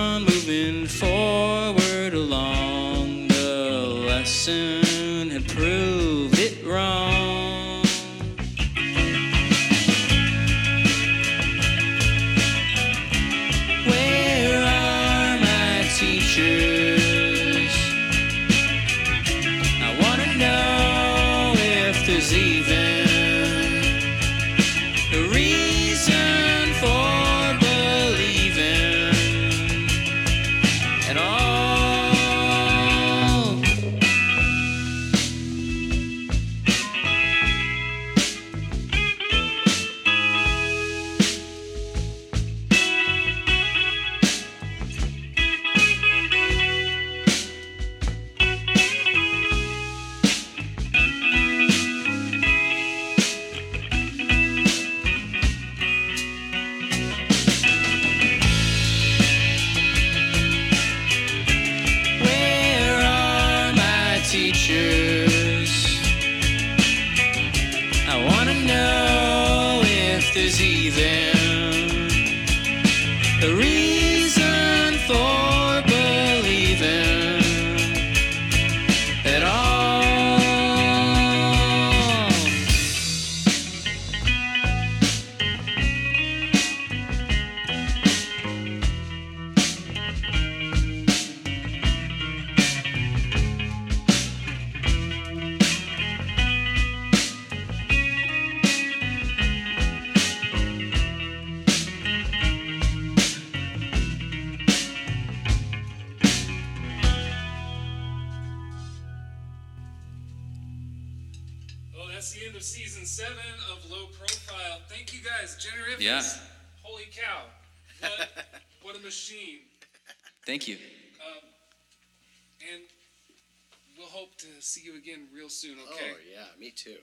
too. 126.87 126.97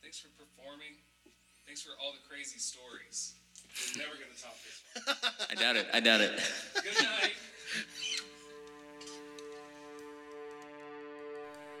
Thanks 0.00 0.20
for 0.20 0.28
performing. 0.38 0.94
Thanks 1.66 1.82
for 1.82 1.90
all 2.00 2.12
the 2.12 2.28
crazy 2.28 2.60
stories. 2.60 3.34
We're 3.96 4.04
never 4.04 4.14
gonna 4.14 4.38
top 4.40 4.56
this 4.62 4.82
one. 4.94 5.32
I 5.50 5.54
doubt 5.60 5.76
it. 5.76 5.86
I 5.92 6.00
doubt 6.00 6.20
it. 6.20 6.40
Good 6.74 7.02
night. 7.02 7.32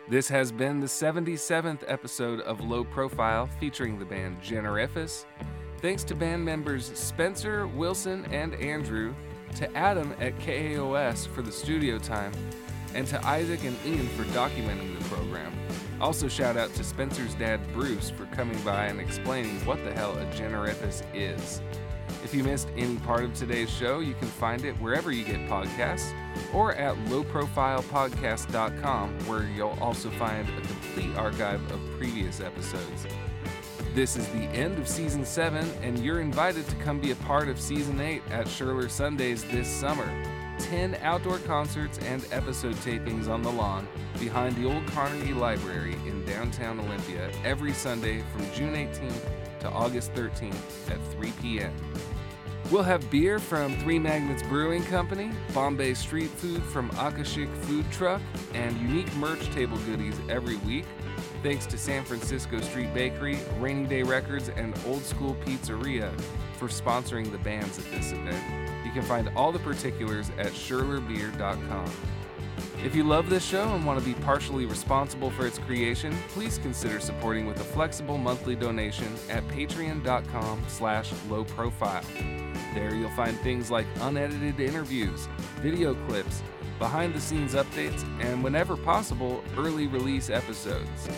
This 0.08 0.28
has 0.28 0.50
been 0.50 0.80
the 0.80 0.86
77th 0.86 1.84
episode 1.86 2.40
of 2.40 2.60
Low 2.60 2.82
Profile 2.82 3.48
featuring 3.60 4.00
the 4.00 4.04
band 4.04 4.42
Generifus. 4.42 5.24
Thanks 5.78 6.02
to 6.04 6.16
band 6.16 6.44
members 6.44 6.90
Spencer, 6.98 7.68
Wilson, 7.68 8.24
and 8.32 8.54
Andrew, 8.54 9.14
to 9.56 9.76
Adam 9.76 10.12
at 10.18 10.36
KAOS 10.40 11.28
for 11.28 11.42
the 11.42 11.52
studio 11.52 11.98
time, 11.98 12.32
and 12.94 13.06
to 13.06 13.24
Isaac 13.24 13.62
and 13.64 13.76
Ian 13.86 14.08
for 14.08 14.24
documenting 14.24 14.98
the 14.98 15.04
program. 15.04 15.52
Also, 16.02 16.26
shout 16.26 16.56
out 16.56 16.74
to 16.74 16.82
Spencer's 16.82 17.34
dad 17.34 17.60
Bruce 17.72 18.10
for 18.10 18.26
coming 18.26 18.60
by 18.62 18.86
and 18.86 19.00
explaining 19.00 19.64
what 19.64 19.84
the 19.84 19.92
hell 19.92 20.18
a 20.18 20.24
Generifus 20.26 21.04
is. 21.14 21.62
If 22.24 22.34
you 22.34 22.42
missed 22.42 22.66
any 22.76 22.96
part 22.96 23.22
of 23.22 23.32
today's 23.34 23.70
show, 23.70 24.00
you 24.00 24.14
can 24.14 24.26
find 24.26 24.64
it 24.64 24.74
wherever 24.80 25.12
you 25.12 25.24
get 25.24 25.48
podcasts 25.48 26.12
or 26.52 26.74
at 26.74 26.96
lowprofilepodcast.com, 27.06 29.18
where 29.26 29.44
you'll 29.44 29.78
also 29.80 30.10
find 30.10 30.48
a 30.48 30.60
complete 30.62 31.16
archive 31.16 31.70
of 31.70 31.78
previous 31.96 32.40
episodes. 32.40 33.06
This 33.94 34.16
is 34.16 34.26
the 34.28 34.48
end 34.48 34.78
of 34.78 34.88
season 34.88 35.24
7, 35.24 35.64
and 35.82 36.00
you're 36.00 36.20
invited 36.20 36.66
to 36.68 36.74
come 36.76 36.98
be 36.98 37.10
a 37.12 37.16
part 37.16 37.48
of 37.48 37.60
season 37.60 38.00
8 38.00 38.22
at 38.30 38.46
Scherler 38.46 38.90
Sundays 38.90 39.44
this 39.44 39.68
summer. 39.68 40.10
10 40.62 40.96
outdoor 41.02 41.38
concerts 41.38 41.98
and 41.98 42.26
episode 42.30 42.74
tapings 42.76 43.28
on 43.28 43.42
the 43.42 43.50
lawn 43.50 43.86
behind 44.18 44.54
the 44.56 44.64
old 44.64 44.86
Carnegie 44.86 45.34
Library 45.34 45.94
in 46.06 46.24
downtown 46.24 46.78
Olympia 46.78 47.30
every 47.44 47.72
Sunday 47.72 48.22
from 48.32 48.50
June 48.52 48.74
18th 48.74 49.60
to 49.60 49.68
August 49.68 50.12
13th 50.14 50.90
at 50.90 50.98
3 51.12 51.32
p.m. 51.42 51.74
We'll 52.70 52.84
have 52.84 53.10
beer 53.10 53.38
from 53.38 53.76
Three 53.78 53.98
Magnets 53.98 54.42
Brewing 54.44 54.84
Company, 54.84 55.30
Bombay 55.52 55.94
street 55.94 56.30
food 56.30 56.62
from 56.62 56.90
Akashic 56.90 57.48
Food 57.62 57.84
Truck, 57.90 58.22
and 58.54 58.74
unique 58.80 59.12
merch 59.16 59.44
table 59.50 59.76
goodies 59.78 60.18
every 60.28 60.56
week. 60.58 60.86
Thanks 61.42 61.66
to 61.66 61.76
San 61.76 62.04
Francisco 62.04 62.60
Street 62.60 62.94
Bakery, 62.94 63.38
Rainy 63.58 63.86
Day 63.86 64.04
Records, 64.04 64.48
and 64.48 64.78
Old 64.86 65.02
School 65.02 65.36
Pizzeria 65.44 66.18
for 66.56 66.68
sponsoring 66.68 67.30
the 67.32 67.38
bands 67.38 67.78
at 67.78 67.84
this 67.90 68.12
event. 68.12 68.71
You 68.92 69.00
can 69.00 69.08
find 69.08 69.30
all 69.34 69.52
the 69.52 69.58
particulars 69.58 70.30
at 70.36 70.48
scherlerbeer.com. 70.48 71.90
If 72.84 72.94
you 72.94 73.04
love 73.04 73.30
this 73.30 73.42
show 73.42 73.74
and 73.74 73.86
want 73.86 73.98
to 73.98 74.04
be 74.04 74.12
partially 74.20 74.66
responsible 74.66 75.30
for 75.30 75.46
its 75.46 75.58
creation, 75.58 76.14
please 76.28 76.58
consider 76.58 77.00
supporting 77.00 77.46
with 77.46 77.58
a 77.58 77.64
flexible 77.64 78.18
monthly 78.18 78.54
donation 78.54 79.14
at 79.30 79.48
patreon.com 79.48 80.62
slash 80.68 81.10
low 81.30 81.44
profile. 81.44 82.04
There 82.74 82.94
you'll 82.94 83.08
find 83.10 83.38
things 83.38 83.70
like 83.70 83.86
unedited 84.00 84.60
interviews, 84.60 85.26
video 85.62 85.94
clips, 86.06 86.42
behind 86.78 87.14
the 87.14 87.20
scenes 87.20 87.54
updates, 87.54 88.04
and 88.20 88.44
whenever 88.44 88.76
possible, 88.76 89.42
early 89.56 89.86
release 89.86 90.28
episodes. 90.28 91.08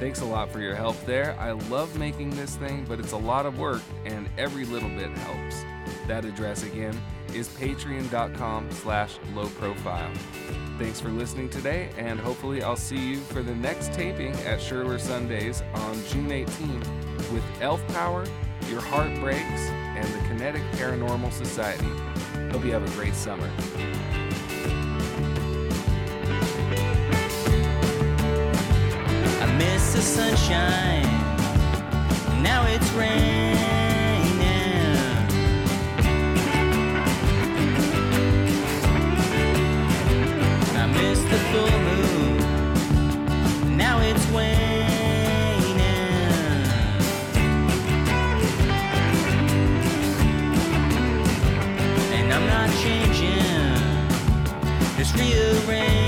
Thanks 0.00 0.22
a 0.22 0.24
lot 0.24 0.50
for 0.50 0.60
your 0.60 0.74
help 0.74 0.96
there. 1.04 1.38
I 1.38 1.52
love 1.52 1.96
making 1.96 2.30
this 2.30 2.56
thing, 2.56 2.86
but 2.88 2.98
it's 2.98 3.12
a 3.12 3.18
lot 3.18 3.46
of 3.46 3.58
work 3.58 3.82
and 4.04 4.28
every 4.36 4.64
little 4.64 4.88
bit 4.88 5.10
helps. 5.10 5.62
That 6.06 6.24
address 6.24 6.62
again 6.62 6.98
is 7.34 7.48
patreon.com 7.48 8.70
slash 8.70 9.18
low 9.34 9.46
profile. 9.48 10.10
Thanks 10.78 11.00
for 11.00 11.10
listening 11.10 11.48
today, 11.50 11.90
and 11.98 12.18
hopefully 12.18 12.62
I'll 12.62 12.76
see 12.76 12.98
you 12.98 13.16
for 13.18 13.42
the 13.42 13.54
next 13.54 13.92
taping 13.92 14.32
at 14.46 14.60
Scherler 14.60 14.98
Sundays 14.98 15.62
on 15.74 15.94
June 16.06 16.28
18th 16.28 17.32
with 17.32 17.44
Elf 17.60 17.86
Power, 17.88 18.24
Your 18.68 18.80
Heart 18.80 19.20
Breaks, 19.20 19.42
and 19.42 20.06
the 20.06 20.28
Kinetic 20.28 20.62
Paranormal 20.72 21.32
Society. 21.32 21.88
Hope 22.50 22.64
you 22.64 22.72
have 22.72 22.82
a 22.82 22.96
great 22.96 23.14
summer. 23.14 23.48
I 29.42 29.56
miss 29.58 29.92
the 29.92 30.00
sunshine. 30.00 31.02
Now 32.42 32.64
it's 32.66 32.90
raining. 32.92 33.79
I 41.00 41.02
miss 41.02 41.20
the 41.22 41.38
full 41.50 41.76
moon. 41.88 42.36
Now 43.78 44.00
it's 44.00 44.26
waning. 44.32 45.80
And 52.16 52.32
I'm 52.34 52.46
not 52.46 52.70
changing. 52.82 53.76
Just 54.98 55.14
rearranging, 55.16 55.99